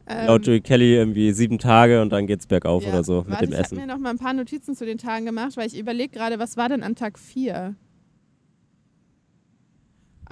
[0.07, 2.91] Ähm, Laut Joey Kelly irgendwie sieben Tage und dann geht's bergauf ja.
[2.91, 3.79] oder so mit Warte, dem ich Essen.
[3.79, 6.39] habe mir noch mal ein paar Notizen zu den Tagen gemacht, weil ich überlege gerade,
[6.39, 7.75] was war denn an Tag 4?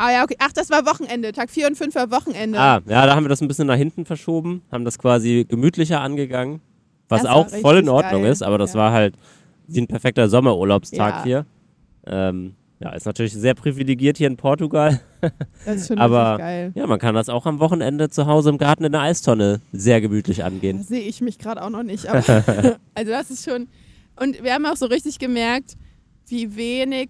[0.04, 0.34] Ah ja, okay.
[0.40, 1.30] Ach, das war Wochenende.
[1.30, 2.58] Tag 4 und 5 war Wochenende.
[2.58, 6.00] Ah, ja, da haben wir das ein bisschen nach hinten verschoben, haben das quasi gemütlicher
[6.00, 6.60] angegangen,
[7.08, 8.32] was Das auch voll in Ordnung geil.
[8.32, 8.80] ist, aber das Ja.
[8.80, 9.14] war halt
[9.68, 11.22] wie ein perfekter Sommerurlaubstag Ja.
[11.24, 11.46] hier.
[12.04, 15.00] Ähm, ja, ist natürlich sehr privilegiert hier in Portugal.
[15.64, 16.72] das ist schon aber- richtig geil.
[16.74, 20.00] Ja, man kann das auch am Wochenende zu Hause im Garten in der Eistonne sehr
[20.00, 20.82] gemütlich angehen.
[20.82, 22.06] sehe ich mich gerade auch noch nicht.
[22.94, 23.68] Also das ist schon.
[24.20, 25.76] Und wir haben auch so richtig gemerkt,
[26.26, 27.08] wie wenig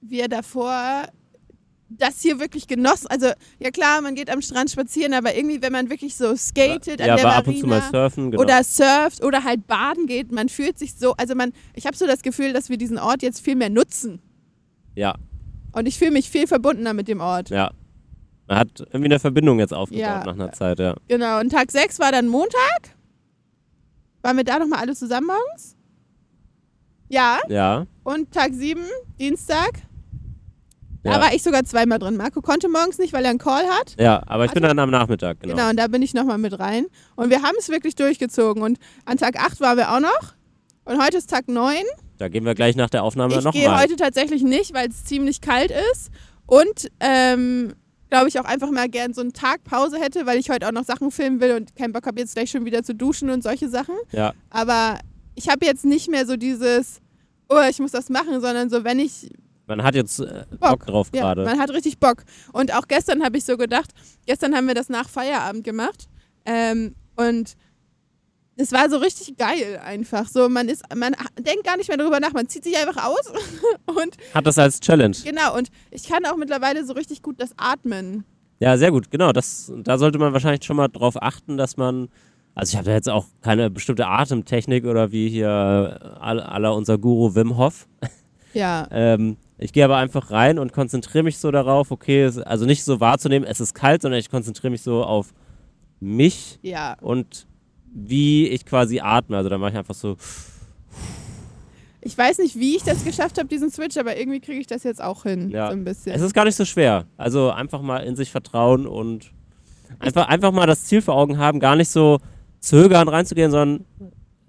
[0.00, 1.02] wir davor
[1.98, 3.06] das hier wirklich genossen.
[3.08, 3.26] Also
[3.58, 7.06] ja klar, man geht am Strand spazieren, aber irgendwie, wenn man wirklich so skatet ja,
[7.06, 8.42] an der aber Marina ab und zu mal surfen, genau.
[8.42, 11.14] oder surft oder halt baden geht, man fühlt sich so.
[11.14, 14.20] Also man, ich habe so das Gefühl, dass wir diesen Ort jetzt viel mehr nutzen.
[14.94, 15.14] ja,
[15.72, 17.50] Und ich fühle mich viel verbundener mit dem Ort.
[17.50, 17.70] ja.
[18.48, 20.24] Man hat irgendwie eine Verbindung jetzt aufgebaut Ja.
[20.24, 20.96] nach einer Zeit, ja.
[21.08, 21.38] Genau.
[21.40, 22.96] Und Tag 6 war dann Montag.
[24.20, 25.76] Waren wir da nochmal alle zusammen morgens?
[27.08, 27.38] Ja.
[27.48, 28.82] Ja, Und Tag 7,
[29.18, 29.70] Dienstag,
[31.04, 31.12] ja.
[31.12, 32.16] da war ich sogar zweimal drin.
[32.16, 33.94] Marco konnte morgens nicht, weil er einen Call hat.
[33.98, 35.54] ja, aber ich bin dann am Nachmittag, genau.
[35.54, 36.86] Genau, und da bin ich nochmal mit rein.
[37.16, 38.62] Und wir haben es wirklich durchgezogen.
[38.62, 40.34] Und an Tag 8 waren wir auch noch.
[40.84, 41.76] Und heute ist Tag 9.
[42.18, 45.04] Da gehen wir gleich nach der Aufnahme Ich noch gehe heute tatsächlich nicht, weil es
[45.04, 46.10] ziemlich kalt ist.
[46.46, 47.74] Und ähm,
[48.12, 50.72] glaube ich auch einfach mal gern so einen Tag Pause hätte, weil ich heute auch
[50.72, 53.42] noch Sachen filmen will und keinen Bock habe, jetzt gleich schon wieder zu duschen und
[53.42, 53.94] solche Sachen.
[54.12, 54.98] Ja, Aber
[55.34, 57.00] ich habe jetzt nicht mehr so dieses,
[57.48, 59.30] oh, ich muss das machen, sondern so, wenn ich
[59.66, 61.44] man hat jetzt äh, Bock drauf Ja, gerade.
[61.44, 62.24] man hat richtig Bock.
[62.52, 63.90] Und auch gestern habe ich so gedacht,
[64.26, 66.08] gestern haben wir das nach Feierabend gemacht.
[66.44, 67.54] Ähm, und
[68.56, 70.26] es war so richtig geil einfach.
[70.28, 73.32] So, man ist, man denkt gar nicht mehr darüber nach, man zieht sich einfach aus.
[73.86, 75.16] und Hat das als Challenge.
[75.24, 78.24] genau, und ich kann auch mittlerweile so richtig gut das Atmen.
[78.60, 79.32] Ja, sehr gut, genau.
[79.32, 82.08] Das, da sollte man wahrscheinlich schon mal drauf achten, dass man.
[82.54, 85.48] Also ich habe da jetzt auch keine bestimmte Atemtechnik oder wie hier
[86.20, 87.88] aller aller unser Guru Wim Hof.
[88.52, 88.86] Ja.
[88.92, 93.00] Ähm, ich gehe aber einfach rein und konzentriere mich so darauf, okay, also nicht so
[93.00, 95.32] wahrzunehmen, es ist kalt, sondern ich konzentriere mich so auf
[96.00, 96.96] mich Ja.
[97.00, 97.46] und
[97.94, 99.36] wie ich quasi atme.
[99.36, 100.16] Also da mache ich einfach so,
[102.00, 104.82] Ich weiß nicht, wie ich das geschafft habe, diesen Switch, aber irgendwie kriege ich das
[104.82, 105.50] jetzt auch hin.
[105.50, 105.66] Ja.
[105.68, 106.12] So ein bisschen.
[106.14, 107.06] es ist gar nicht so schwer.
[107.16, 109.30] Also einfach mal in sich vertrauen und
[110.00, 112.18] einfach, einfach mal das Ziel vor Augen haben, gar nicht so
[112.58, 113.84] zögern reinzugehen, sondern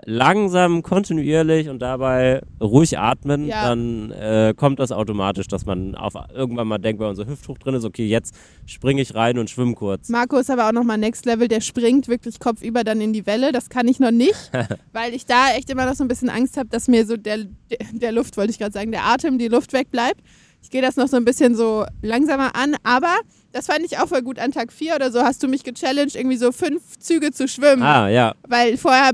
[0.05, 3.69] langsam, kontinuierlich und dabei ruhig atmen, Ja.
[3.69, 7.75] dann äh, kommt das automatisch, dass man auf irgendwann mal denkt, wenn unser Hüfthoch drin
[7.75, 8.35] ist, okay, jetzt
[8.65, 10.09] springe ich rein und schwimme kurz.
[10.09, 13.51] Marco ist aber auch nochmal Next Level, der springt wirklich kopfüber dann in die Welle.
[13.51, 14.51] Das kann ich noch nicht,
[14.93, 17.37] weil ich da echt immer noch so ein bisschen Angst habe, dass mir so der,
[17.69, 20.21] der, der Luft, wollte ich gerade sagen, der Atem, die Luft wegbleibt.
[20.61, 23.13] ich gehe das noch so ein bisschen so langsamer an, aber
[23.51, 26.15] das fand ich auch voll gut an Tag 4 oder so, hast du mich gechallenged,
[26.15, 27.83] irgendwie so fünf Züge zu schwimmen.
[27.83, 28.33] Ah, ja.
[28.47, 29.11] Weil vorher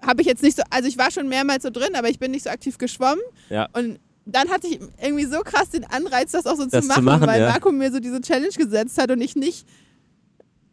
[0.00, 2.30] habe ich jetzt nicht so, also ich war schon mehrmals so drin, aber ich bin
[2.30, 3.22] nicht so aktiv geschwommen.
[3.50, 3.68] Ja.
[3.72, 6.86] Und dann hatte ich irgendwie so krass den Anreiz, das auch so Das zu zu
[6.88, 7.48] machen, machen, weil ja.
[7.48, 9.66] Marco mir so diese Challenge gesetzt hat und ich nicht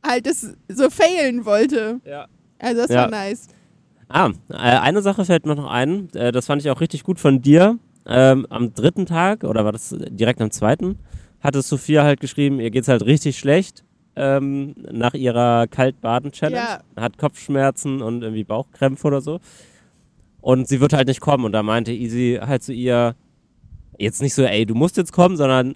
[0.06, 2.00] halt das so failen wollte.
[2.06, 2.28] Ja.
[2.60, 3.02] Also das Ja.
[3.04, 3.48] war nice.
[4.08, 6.10] Ah, äh, eine Sache fällt mir noch ein.
[6.14, 7.80] Äh, das fand ich auch richtig gut von dir.
[8.06, 11.00] Ähm, am dritten Tag, oder war das direkt am zweiten,
[11.40, 13.84] hatte Sophia halt geschrieben, ihr geht's halt richtig schlecht
[14.16, 16.56] ähm, nach ihrer Kaltbaden-Challenge.
[16.56, 16.82] Ja.
[16.96, 19.40] Hat Kopfschmerzen und irgendwie Bauchkrämpfe oder so.
[20.42, 21.46] Und sie wird halt nicht kommen.
[21.46, 23.16] Und da meinte Easy halt zu ihr,
[23.98, 25.76] jetzt nicht so, ey, du musst jetzt kommen, sondern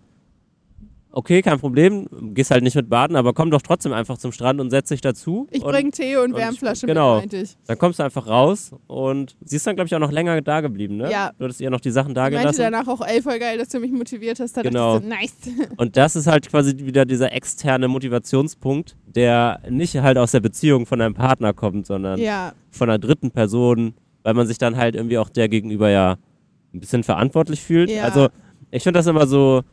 [1.20, 4.60] okay, kein Problem, gehst halt nicht mit baden, aber komm doch trotzdem einfach zum Strand
[4.62, 5.48] und setz dich dazu.
[5.52, 7.16] Ich und bringe Tee und und- Wärmflasche genau.
[7.16, 7.58] mit, meinte ich.
[7.68, 10.62] dann kommst du einfach raus und sie ist dann, glaube ich, auch noch länger da
[10.62, 11.12] geblieben, ne?
[11.12, 11.32] Ja.
[11.38, 12.72] Du hattest ihr noch die Sachen da Ich meinte gelassen.
[12.74, 14.56] danach auch, ey, voll geil, dass du mich motiviert hast.
[14.56, 15.00] Da Genau.
[15.00, 15.36] so, nice.
[15.78, 20.86] Und das ist halt quasi wieder dieser externe Motivationspunkt, der nicht halt aus der Beziehung
[20.86, 24.96] von deinem Partner kommt, sondern ja, von einer dritten Person, weil man sich dann halt
[24.96, 26.18] irgendwie auch der gegenüber ja
[26.74, 27.90] ein bisschen verantwortlich fühlt.
[27.90, 28.04] Ja.
[28.04, 28.30] Also
[28.72, 29.64] ich finde das immer so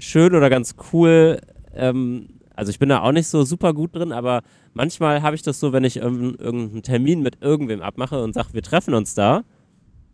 [0.00, 1.40] schön oder ganz cool.
[1.74, 4.42] Ähm, also ich bin da auch nicht so super gut drin, aber
[4.74, 8.62] manchmal habe ich das so, wenn ich irgendeinen Termin mit irgendwem abmache und sage, wir
[8.62, 9.44] treffen uns da.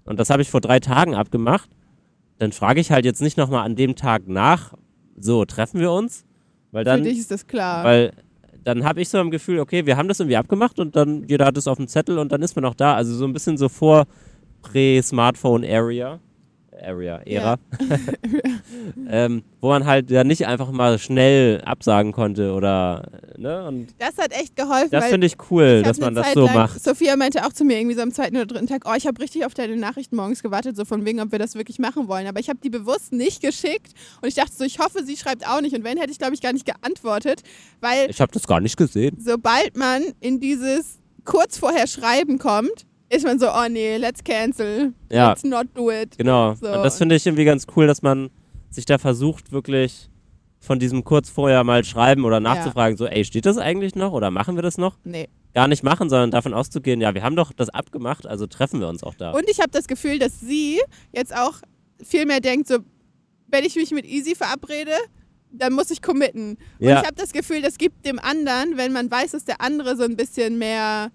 [0.05, 1.69] Und das habe ich vor drei Tagen abgemacht.
[2.39, 4.75] Dann frage ich halt jetzt nicht nochmal an dem Tag nach,
[5.19, 6.25] so treffen wir uns,
[6.71, 7.83] weil dann für dich ist das klar.
[7.83, 8.13] weil
[8.63, 11.47] dann habe ich so im Gefühl, okay, wir haben das irgendwie abgemacht und dann jeder
[11.47, 12.95] hat es auf dem Zettel und dann ist man auch da.
[12.95, 14.07] Also so ein bisschen so vor
[14.63, 16.21] Prä-Smartphone-Area.
[16.83, 17.57] Area, Ära.
[19.09, 23.67] ähm, wo man halt ja nicht einfach mal schnell absagen konnte oder, ne?
[23.67, 26.35] Und das hat echt geholfen, das finde ich cool, Ich dass man eine das Zeit
[26.35, 26.83] so lang, macht.
[26.83, 29.21] Sophia meinte auch zu mir irgendwie so am zweiten oder dritten Tag, oh, ich habe
[29.21, 32.27] richtig auf deine Nachrichten morgens gewartet, so von wegen, ob wir das wirklich machen wollen.
[32.27, 35.47] Aber ich habe die bewusst nicht geschickt und ich dachte so, ich hoffe, sie schreibt
[35.49, 35.75] auch nicht.
[35.75, 37.43] Und wenn, hätte ich, glaube ich, gar nicht geantwortet,
[37.81, 39.17] weil Ich habe das gar nicht gesehen.
[39.19, 44.93] sobald man in dieses kurz vorher Schreiben kommt, ist man so, oh nee, let's cancel,
[45.11, 45.31] Ja.
[45.31, 46.17] let's not do it.
[46.19, 46.55] Genau.
[46.55, 46.67] So.
[46.69, 48.31] Und das finde ich irgendwie ganz cool, dass man
[48.71, 50.09] sich da versucht, wirklich
[50.59, 54.31] von diesem kurz vorher mal schreiben oder nachzufragen, so, ey, steht das eigentlich noch oder
[54.31, 54.97] machen wir das noch?
[55.05, 55.29] Nee.
[55.55, 58.89] Gar nicht machen, sondern davon auszugehen, ja, wir haben doch das abgemacht, also treffen wir
[58.89, 59.31] uns auch da.
[59.31, 60.81] Und ich habe das Gefühl, dass sie
[61.13, 61.55] jetzt auch
[62.03, 62.79] viel mehr denkt, so,
[63.49, 64.91] wenn ich mich mit Easy verabrede,
[65.53, 66.59] dann muss ich committen.
[66.81, 67.01] Und Ja.
[67.01, 70.03] ich habe das Gefühl, das gibt dem anderen, wenn man weiß, dass der andere so
[70.03, 71.11] ein bisschen mehr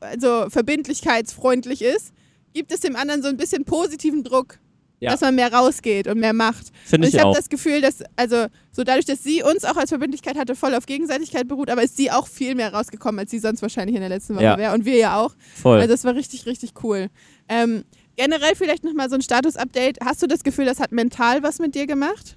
[0.00, 2.12] also verbindlichkeitsfreundlich ist,
[2.54, 4.58] gibt es dem anderen so ein bisschen positiven Druck,
[5.00, 5.10] Ja.
[5.10, 6.66] dass man mehr rausgeht und mehr macht.
[6.84, 9.76] Finde Und ich ich habe das Gefühl, dass, also so dadurch, dass sie uns auch
[9.76, 13.30] als Verbindlichkeit hatte, voll auf Gegenseitigkeit beruht, aber ist sie auch viel mehr rausgekommen, als
[13.30, 14.58] sie sonst wahrscheinlich in der letzten Woche Ja.
[14.58, 14.74] wäre.
[14.74, 15.34] Und wir ja auch.
[15.60, 15.78] Voll.
[15.80, 17.08] Also das war richtig, richtig cool.
[17.48, 17.84] Ähm,
[18.16, 19.98] generell vielleicht nochmal so ein Status-Update.
[20.04, 22.36] Hast du das Gefühl, das hat mental was mit dir gemacht?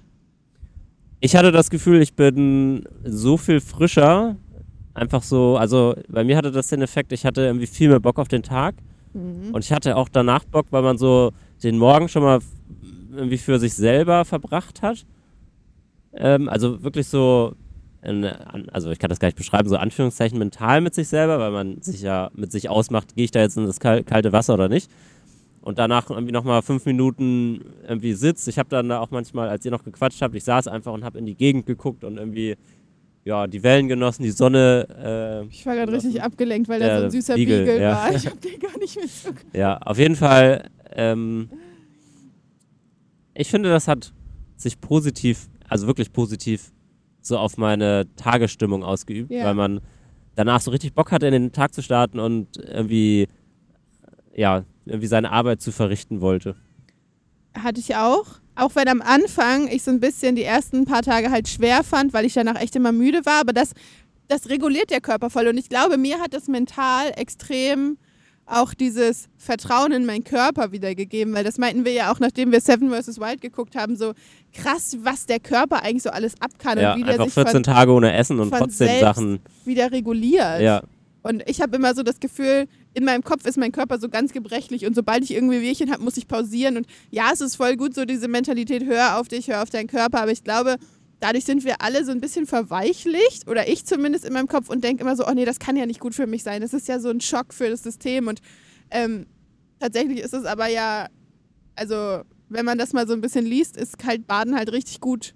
[1.20, 4.36] ich hatte das Gefühl, ich bin so viel frischer.
[4.96, 8.18] Einfach so, also bei mir hatte das den Effekt, ich hatte irgendwie viel mehr Bock
[8.18, 8.76] auf den Tag.
[9.12, 9.52] Mhm.
[9.52, 11.32] Und ich hatte auch danach Bock, weil man so
[11.62, 12.38] den Morgen schon mal
[13.14, 15.04] irgendwie für sich selber verbracht hat.
[16.14, 17.54] Ähm, also wirklich so,
[18.00, 21.50] in, also ich kann das gar nicht beschreiben, so Anführungszeichen mental mit sich selber, weil
[21.50, 24.54] man sich ja mit sich ausmacht, gehe ich da jetzt in das kal kalte Wasser
[24.54, 24.90] oder nicht.
[25.60, 28.48] Und danach irgendwie nochmal fünf Minuten irgendwie sitzt.
[28.48, 31.04] Ich habe dann da auch manchmal, als ihr noch gequatscht habt, ich saß einfach und
[31.04, 32.56] habe in die Gegend geguckt und irgendwie,
[33.26, 35.42] ja, die Wellen genossen, die Sonne.
[35.44, 37.90] Äh, Ich war gerade richtig abgelenkt, weil da Der so ein süßer Beagle, Beagle, ja.
[37.96, 38.14] war.
[38.14, 40.70] Ich habe den gar nicht mit so Ja, auf jeden Fall.
[40.92, 41.50] Ähm,
[43.34, 44.12] ich finde, das hat
[44.56, 46.72] sich positiv, also wirklich positiv,
[47.20, 49.44] so auf meine Tagesstimmung ausgeübt, Ja.
[49.44, 49.80] weil man
[50.36, 53.26] danach so richtig Bock hatte, in den Tag zu starten und irgendwie,
[54.34, 56.54] ja, irgendwie seine Arbeit zu verrichten wollte.
[57.54, 58.26] Hatte ich auch.
[58.56, 62.12] Auch wenn am Anfang ich so ein bisschen die ersten paar Tage halt schwer fand,
[62.12, 63.40] weil ich danach echt immer müde war.
[63.40, 63.72] Aber das,
[64.28, 65.46] das reguliert der Körper voll.
[65.48, 67.98] Und ich glaube, mir hat das mental extrem
[68.46, 71.34] auch dieses Vertrauen in meinen Körper wiedergegeben.
[71.34, 73.20] Weil das meinten wir ja auch, nachdem wir Seven vs.
[73.20, 74.14] Wild geguckt haben, so
[74.52, 77.34] krass, was der Körper eigentlich so alles ab kann Ja, und wie der einfach sich
[77.34, 79.40] 14 von, Tage ohne Essen und trotzdem Sachen.
[79.64, 80.60] wieder reguliert.
[80.60, 80.82] Ja,
[81.22, 84.32] Und ich habe immer so das Gefühl, in meinem Kopf ist mein Körper so ganz
[84.32, 86.78] gebrechlich und sobald ich irgendwie Wehchen habe, muss ich pausieren.
[86.78, 89.86] Und ja, es ist voll gut, so diese Mentalität, hör auf dich, hör auf deinen
[89.86, 90.22] Körper.
[90.22, 90.76] Aber ich glaube,
[91.20, 94.82] dadurch sind wir alle so ein bisschen verweichlicht oder ich zumindest in meinem Kopf und
[94.82, 96.62] denke immer so, oh nee, das kann ja nicht gut für mich sein.
[96.62, 98.28] Das ist ja so ein Schock für das System.
[98.28, 98.40] Und
[98.90, 99.26] ähm,
[99.78, 101.08] tatsächlich ist es aber ja,
[101.74, 105.34] also wenn man das mal so ein bisschen liest, ist kalt Baden halt richtig gut.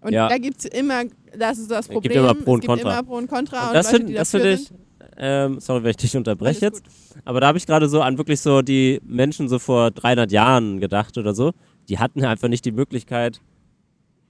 [0.00, 0.28] Und Ja.
[0.28, 1.04] da gibt es immer,
[1.36, 2.92] das ist das gibt Problem, immer Pro und es gibt Contra.
[2.98, 3.62] immer Pro und Contra.
[3.62, 4.60] und Und, das Leute, finde find sind.
[4.80, 4.87] ich,
[5.18, 6.82] ähm, sorry, wenn ich dich unterbreche jetzt,
[7.24, 10.80] aber da habe ich gerade so an wirklich so die Menschen so vor 300 Jahren
[10.80, 11.52] gedacht oder so,
[11.88, 13.40] die hatten einfach nicht die Möglichkeit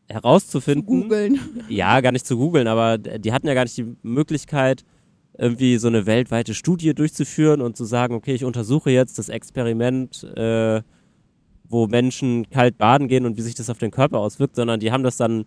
[0.09, 1.03] herauszufinden.
[1.03, 1.38] Googeln.
[1.68, 4.85] Ja, gar nicht zu googeln, aber die hatten ja gar nicht die Möglichkeit,
[5.37, 10.24] irgendwie so eine weltweite Studie durchzuführen und zu sagen, okay, ich untersuche jetzt das Experiment,
[10.37, 10.83] äh,
[11.68, 14.90] wo Menschen kalt baden gehen und wie sich das auf den Körper auswirkt, sondern die
[14.90, 15.44] haben das dann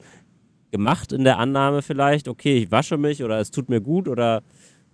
[0.71, 4.43] gemacht in der Annahme vielleicht, okay, ich wasche mich oder es tut mir gut oder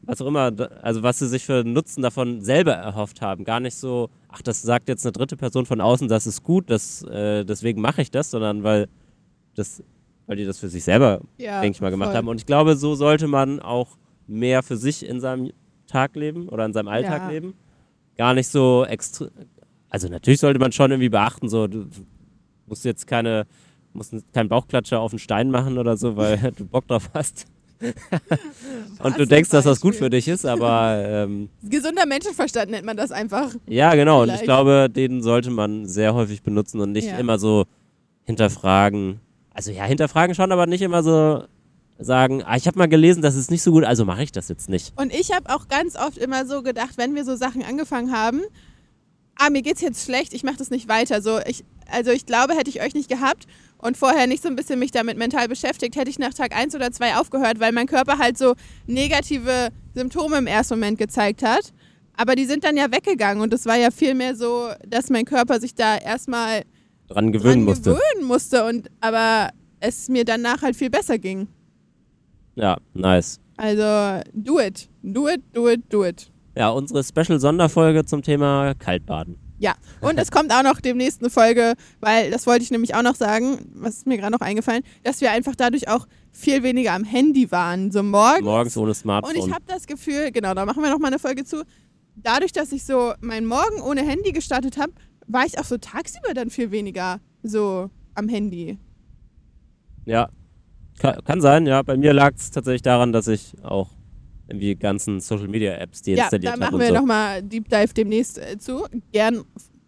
[0.04, 3.44] was auch immer, also was sie sich für Nutzen davon selber erhofft haben.
[3.44, 6.70] Gar nicht so, ach, das sagt jetzt eine dritte Person von außen, das ist gut,
[6.70, 8.88] das, äh, deswegen mache ich das, sondern weil
[9.56, 9.84] das,
[10.28, 12.18] weil die das für sich selber, Ja, denke ich mal, gemacht voll.
[12.18, 12.28] haben.
[12.28, 15.52] Und ich glaube, so sollte man auch mehr für sich in seinem
[15.88, 17.30] Tag leben oder in seinem Alltag Ja.
[17.30, 17.54] leben.
[18.18, 19.28] Gar nicht so extra.
[19.90, 21.86] Also natürlich sollte man schon irgendwie beachten, so du
[22.66, 23.46] musst jetzt keine,
[23.94, 27.46] musst keinen Bauchklatscher auf den Stein machen oder so, weil du Bock drauf hast.
[29.04, 32.98] Und du denkst, dass das gut für dich ist, aber ähm, Gesunder Menschenverstand nennt man
[32.98, 33.54] das einfach.
[33.68, 34.22] ja, genau.
[34.24, 34.44] Und ich Vielleicht.
[34.46, 37.18] glaube, den sollte man sehr häufig benutzen und nicht Ja.
[37.18, 37.66] immer so
[38.26, 39.20] hinterfragen.
[39.54, 41.44] Also ja, hinterfragen schon, aber nicht immer so
[42.00, 44.50] sagen, ah, ich habe mal gelesen, das ist nicht so gut, also mache ich das
[44.50, 44.94] jetzt nicht.
[45.00, 48.42] Und ich habe auch ganz oft immer so gedacht, wenn wir so Sachen angefangen haben,
[49.36, 51.22] ah, mir geht's jetzt schlecht, ich mache das nicht weiter.
[51.22, 54.56] So, ich, also ich glaube, hätte ich euch nicht gehabt und vorher nicht so ein
[54.56, 57.88] bisschen mich damit mental beschäftigt, hätte ich nach Tag 1 oder 2 aufgehört, weil mein
[57.88, 61.74] Körper halt so negative Symptome im ersten Moment gezeigt hat.
[62.16, 65.26] Aber die sind dann ja weggegangen und es war ja viel mehr so, dass mein
[65.26, 66.64] Körper sich da erstmal
[67.08, 67.92] Dran gewöhnen dran musste.
[67.92, 71.48] gewöhnen musste und aber es mir danach halt viel besser ging.
[72.56, 73.40] Ja, nice.
[73.56, 76.32] Also do it, do it, do it, do it.
[76.56, 79.38] Ja, unsere Special-Sonderfolge zum Thema Kaltbaden.
[79.60, 83.02] Ja, und es kommt auch noch demnächst eine Folge, weil das wollte ich nämlich auch
[83.02, 86.94] noch sagen, was ist mir gerade noch eingefallen, dass wir einfach dadurch auch viel weniger
[86.94, 88.44] am Handy waren, so morgens.
[88.44, 89.36] Morgens ohne Und Smartphone.
[89.36, 91.64] ich habe das Gefühl, genau, da machen wir noch mal eine Folge zu.
[92.16, 94.94] Dadurch, dass ich so meinen Morgen ohne Handy gestartet habe,
[95.26, 98.78] war ich auch so tagsüber dann viel weniger so am Handy.
[100.06, 100.30] Ja,
[101.00, 101.82] kann, kann sein, ja.
[101.82, 103.90] Bei mir lag es tatsächlich daran, dass ich auch
[104.48, 106.94] irgendwie ganzen Social-Media-Apps Ja, deinstalliert da habe machen und wir so.
[106.94, 108.86] nochmal Deep Dive demnächst äh, zu.
[109.12, 109.44] Gern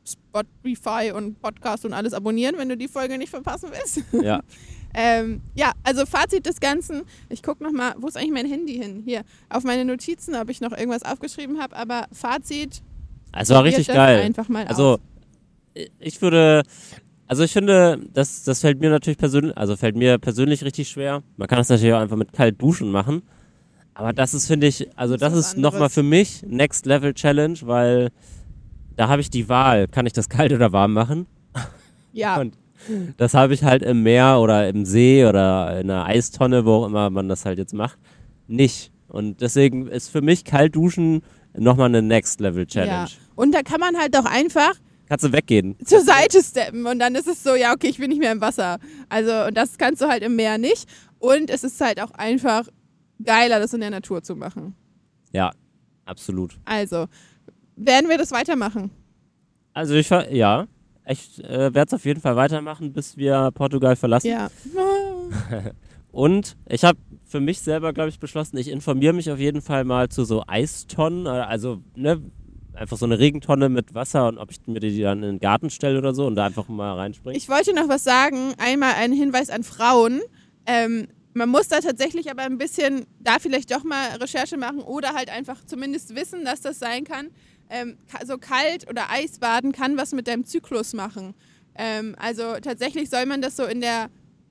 [0.06, 4.02] Spotify und Podcast und alles abonnieren, wenn du die Folge nicht verpassen willst.
[4.24, 4.42] Ja,
[4.96, 7.04] Ähm, ja, also Fazit des Ganzen.
[7.30, 9.04] Ich gucke nochmal, wo ist eigentlich mein Handy hin?
[9.06, 12.82] Hier, auf meine Notizen, ob ich noch irgendwas aufgeschrieben habe, aber Fazit.
[13.38, 14.22] es war richtig geil.
[14.22, 15.00] Einfach mal Also, aus.
[16.00, 16.64] ich würde,
[17.28, 21.22] also ich finde, das, das fällt mir natürlich persönlich, also fällt mir persönlich richtig schwer.
[21.38, 23.22] Man kann das natürlich auch einfach mit kalt duschen machen.
[24.00, 27.58] Aber das ist, finde ich, also das was ist nochmal für mich Next Level Challenge,
[27.64, 28.10] weil
[28.96, 31.28] da habe ich die Wahl, kann ich das kalt oder warm machen?
[32.14, 32.56] Ja, und-
[33.18, 36.86] Das habe ich halt im Meer oder im See oder in einer Eistonne, wo auch
[36.86, 37.98] immer man das halt jetzt macht,
[38.48, 38.92] nicht.
[39.10, 41.22] Und deswegen ist für mich kalt duschen
[41.58, 42.92] nochmal eine Next Level Challenge.
[43.10, 43.18] ja.
[43.36, 44.72] Und da kann man halt auch einfach
[45.10, 45.76] Kannst du weggehen.
[45.84, 48.40] zur Seite steppen und dann ist es so, ja, okay, ich bin nicht mehr im
[48.40, 48.78] Wasser.
[49.10, 50.88] Also, und das kannst du halt im Meer nicht.
[51.20, 52.64] Und es ist halt auch einfach
[53.24, 54.76] geiler, das in der Natur zu machen.
[55.32, 55.52] Ja,
[56.06, 56.60] absolut.
[56.66, 57.08] Also,
[57.76, 58.92] werden wir das weitermachen?
[59.74, 60.68] Also ich ja,
[61.08, 64.28] ich äh, werde es auf jeden Fall weitermachen, bis wir Portugal verlassen.
[64.28, 64.50] Ja.
[66.12, 69.84] Und ich habe für mich selber, glaube ich, beschlossen, ich informiere mich auf jeden Fall
[69.84, 72.22] mal zu so Eistonnen, äh, also ne,
[72.74, 75.70] einfach so eine Regentonne mit Wasser und ob ich mir die dann in den Garten
[75.70, 77.38] stelle oder so und da einfach mal reinspringe.
[77.38, 78.54] Ich wollte noch was sagen.
[78.58, 80.22] Einmal ein Hinweis an Frauen.
[80.66, 85.14] Ähm, man muss da tatsächlich aber ein bisschen, da vielleicht doch mal Recherche machen oder
[85.14, 87.30] halt einfach zumindest wissen, dass das sein kann.
[87.70, 91.36] Ähm, so kalt oder Eisbaden kann was mit deinem Zyklus machen.
[91.76, 94.10] Ähm, also tatsächlich soll man das so in der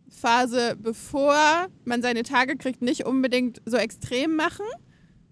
[0.09, 4.65] Phase, bevor man seine Tage kriegt, nicht unbedingt so extrem machen.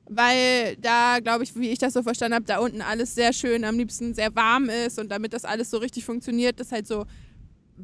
[0.09, 3.64] Weil da, glaube ich, wie ich das so verstanden habe, da unten alles sehr schön,
[3.64, 7.06] am liebsten sehr warm ist und damit das alles so richtig funktioniert, das halt so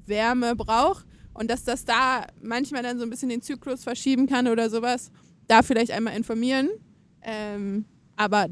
[0.06, 4.48] Wärme braucht und dass das da manchmal dann so ein bisschen den Zyklus verschieben kann
[4.48, 5.10] oder sowas.
[5.48, 6.68] Da vielleicht einmal informieren.
[7.22, 7.84] Ähm,
[8.16, 8.48] aber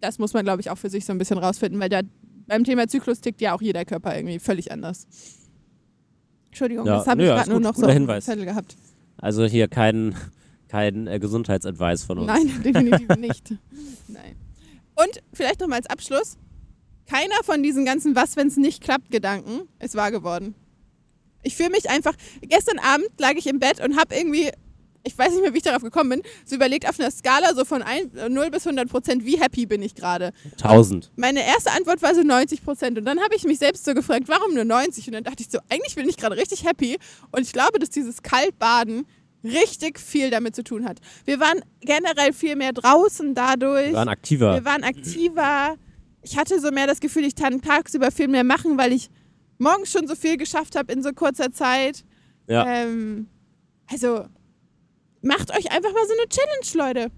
[0.00, 2.00] das muss man, glaube ich, auch für sich so ein bisschen rausfinden, weil da
[2.46, 5.06] beim Thema Zyklus tickt ja auch jeder Körper irgendwie völlig anders.
[6.46, 8.24] Entschuldigung, Ja, das habe ich gerade nur noch so Hinweis.
[8.24, 8.76] Zettel gehabt.
[9.18, 10.14] Also hier kein,
[10.68, 12.28] kein äh, Gesundheitsadvice von uns.
[12.28, 13.54] Nein, definitiv nicht.
[14.08, 14.36] Nein.
[14.94, 16.38] Und vielleicht noch mal als Abschluss:
[17.06, 20.54] Keiner von diesen ganzen Was, wenn es nicht klappt Gedanken ist wahr geworden.
[21.46, 22.14] Ich fühle mich einfach.
[22.42, 24.50] Gestern Abend lag ich im Bett und habe irgendwie,
[25.04, 27.64] ich weiß nicht mehr, wie ich darauf gekommen bin, so überlegt auf einer Skala so
[27.64, 30.32] von 1, 0 bis 100 Prozent, wie happy bin ich gerade.
[30.60, 31.12] 1000.
[31.14, 32.98] Meine erste Antwort war so 90 Prozent.
[32.98, 35.06] Und dann habe ich mich selbst so gefragt, warum nur 90?
[35.06, 36.98] Und dann dachte ich so, eigentlich bin ich gerade richtig happy.
[37.30, 39.06] Und ich glaube, dass dieses Kaltbaden
[39.44, 40.98] richtig viel damit zu tun hat.
[41.24, 43.90] Wir waren generell viel mehr draußen dadurch.
[43.90, 44.54] Wir waren aktiver.
[44.54, 45.76] Wir waren aktiver.
[46.22, 49.10] Ich hatte so mehr das Gefühl, ich kann tagsüber viel mehr machen, weil ich
[49.58, 52.04] morgens schon so viel geschafft habe in so kurzer Zeit.
[52.48, 52.66] Ja.
[52.66, 53.28] Ähm,
[53.90, 54.26] also
[55.22, 57.12] macht euch einfach mal so eine Challenge, Leute.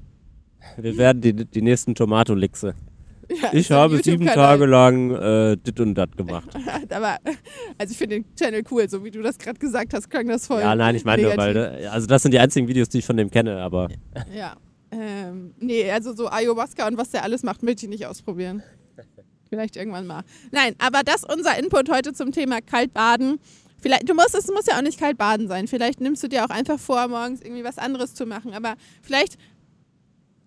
[0.76, 2.74] Wir werden die, die nächsten Tomatolixe.
[3.43, 4.24] Ja, Ich habe sieben.
[4.24, 6.49] Tage lang äh, dit und dat gemacht.
[6.91, 7.18] Aber,
[7.76, 10.47] also ich finde den Channel cool, so wie du das gerade gesagt hast, klang das
[10.47, 10.62] voll.
[10.62, 13.05] Ja, nein, ich meine nur, weil, äh, also das sind die einzigen Videos, die ich
[13.05, 13.91] von dem kenne, aber
[14.34, 14.57] Ja.
[14.91, 18.62] Ähm, nee, also so Ayahuasca und was der alles macht, möchte ich nicht ausprobieren.
[19.49, 20.23] Vielleicht irgendwann mal.
[20.51, 23.39] Nein, aber das ist unser Input heute zum Thema Kaltbaden.
[23.81, 25.69] Vielleicht, du musst, es muss ja auch nicht kalt baden sein.
[25.69, 28.53] Vielleicht nimmst du dir auch einfach vor, morgens irgendwie was anderes zu machen.
[28.53, 29.39] Aber vielleicht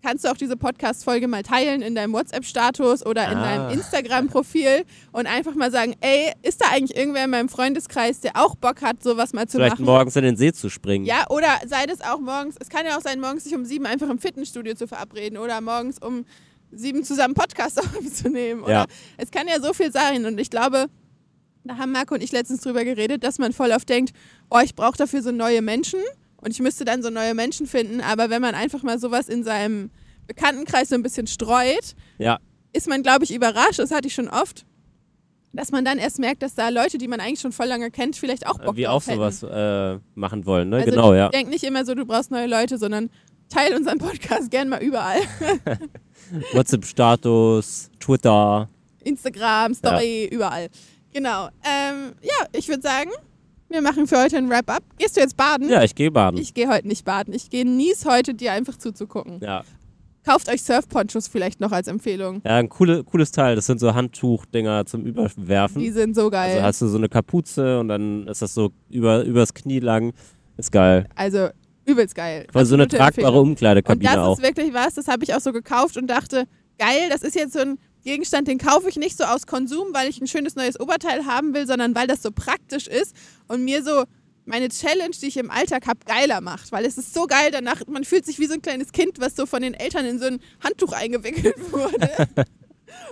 [0.04, 3.44] kannst du auch diese Podcast-Folge mal teilen in deinem WhatsApp-Status oder in Ah.
[3.44, 8.36] deinem Instagram-Profil und einfach mal sagen, ey, ist da eigentlich irgendwer in meinem Freundeskreis, der
[8.36, 9.86] auch Bock hat, sowas mal zu vielleicht machen?
[9.86, 11.06] morgens in den See zu springen.
[11.06, 13.86] Ja, oder sei das auch morgens, es kann ja auch sein, morgens sich um sieben
[13.86, 16.26] einfach im Fitnessstudio zu verabreden oder morgens um
[16.72, 18.64] sieben zusammen Podcast aufzunehmen.
[18.64, 18.86] Oder Ja.
[19.18, 20.26] es kann ja so viel sein.
[20.26, 20.88] Und ich glaube,
[21.64, 24.14] da haben Marco und ich letztens drüber geredet, dass man voll oft denkt,
[24.50, 26.00] oh, ich brauche dafür so neue Menschen
[26.38, 28.02] und ich müsste dann so neue Menschen finden.
[28.02, 29.92] Aber wenn man einfach mal sowas in seinem
[30.28, 32.40] Bekanntenkreis so ein bisschen streut, Ja,
[32.74, 34.66] ist man, glaube ich, überrascht, das hatte ich schon oft,
[35.54, 38.16] dass man dann erst merkt, dass da Leute, die man eigentlich schon voll lange kennt,
[38.16, 39.18] vielleicht auch Bock wie auch hätten.
[39.18, 40.78] sowas äh, machen wollen, ne?
[40.78, 41.28] Also genau, ja.
[41.30, 43.10] Denk nicht immer so, du brauchst neue Leute, sondern
[43.50, 45.20] teil unseren Podcast gern mal überall.
[46.54, 48.70] WhatsApp-Status, Twitter.
[49.04, 50.70] Instagram, Story, überall.
[51.14, 51.48] Genau.
[51.64, 53.10] Ähm, ja, ich würde sagen,
[53.70, 54.84] wir machen für heute ein Wrap-up.
[54.98, 55.70] Gehst du jetzt baden?
[55.70, 56.38] Ja, ich gehe baden.
[56.40, 57.34] Ich gehe heute nicht baden.
[57.34, 59.40] Ich genieße heute, dir einfach zuzugucken.
[59.42, 59.64] ja.
[60.24, 62.44] Kauft euch Surfponchos vielleicht noch als Empfehlung.
[62.46, 63.56] ja, ein coole, cooles Teil.
[63.56, 65.82] Das sind so Handtuchdinger zum Überwerfen.
[65.82, 66.52] Die sind so geil.
[66.52, 70.14] Also hast du so eine Kapuze und dann ist das so über, übers Knie lang.
[70.58, 71.08] Ist geil.
[71.16, 71.50] Also
[71.86, 72.48] übelst geil.
[72.52, 73.34] Quasi so eine tragbare Empfehlung.
[73.36, 74.38] Und Umkleidekabine das auch.
[74.38, 76.46] ist wirklich was, das habe ich auch so gekauft und dachte,
[76.78, 80.10] geil, das ist jetzt so ein Gegenstand, den kaufe ich nicht so aus Konsum, weil
[80.10, 83.16] ich ein schönes neues Oberteil haben will, sondern weil das so praktisch ist
[83.48, 84.06] und mir so
[84.46, 86.72] meine Challenge, die ich im Alltag habe, geiler macht.
[86.72, 89.36] Weil es ist so geil, danach, man fühlt sich wie so ein kleines Kind, was
[89.36, 92.10] so von den Eltern in so ein Handtuch eingewickelt wurde.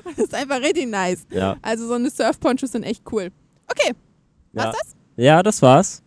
[0.03, 1.27] und das ist einfach richtig nice.
[1.29, 1.57] Ja.
[1.61, 3.29] Also so eine Surfponchos sind echt cool.
[3.67, 3.93] Okay,
[4.53, 4.63] Ja.
[4.65, 4.95] war's das?
[5.17, 6.01] ja, das war's.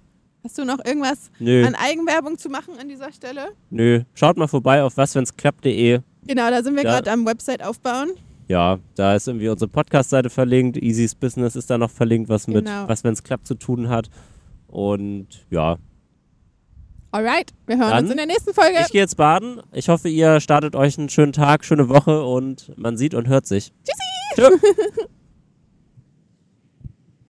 [0.45, 3.49] Hast du noch irgendwas Nö, an Eigenwerbung zu machen an dieser Stelle?
[3.71, 4.03] nö.
[4.15, 6.01] Schaut mal vorbei auf waswennsklappt.de.
[6.27, 8.11] Genau, da sind wir gerade am Website aufbauen.
[8.49, 10.77] Ja, da ist irgendwie unsere Podcast-Seite verlinkt.
[10.77, 12.89] Easy's Business ist da noch verlinkt, was mit Genau.
[12.89, 14.09] was, wenn es klappt, zu tun hat.
[14.67, 15.77] Und ja,
[17.15, 18.79] Alright, wir hören Dann- uns in der nächsten Folge.
[18.81, 19.61] ich gehe jetzt baden.
[19.73, 23.47] Ich hoffe, ihr startet euch einen schönen Tag, schöne Woche und man sieht und hört
[23.47, 23.73] sich.
[23.85, 24.51] Tschüssi!
[24.51, 24.57] Tschö.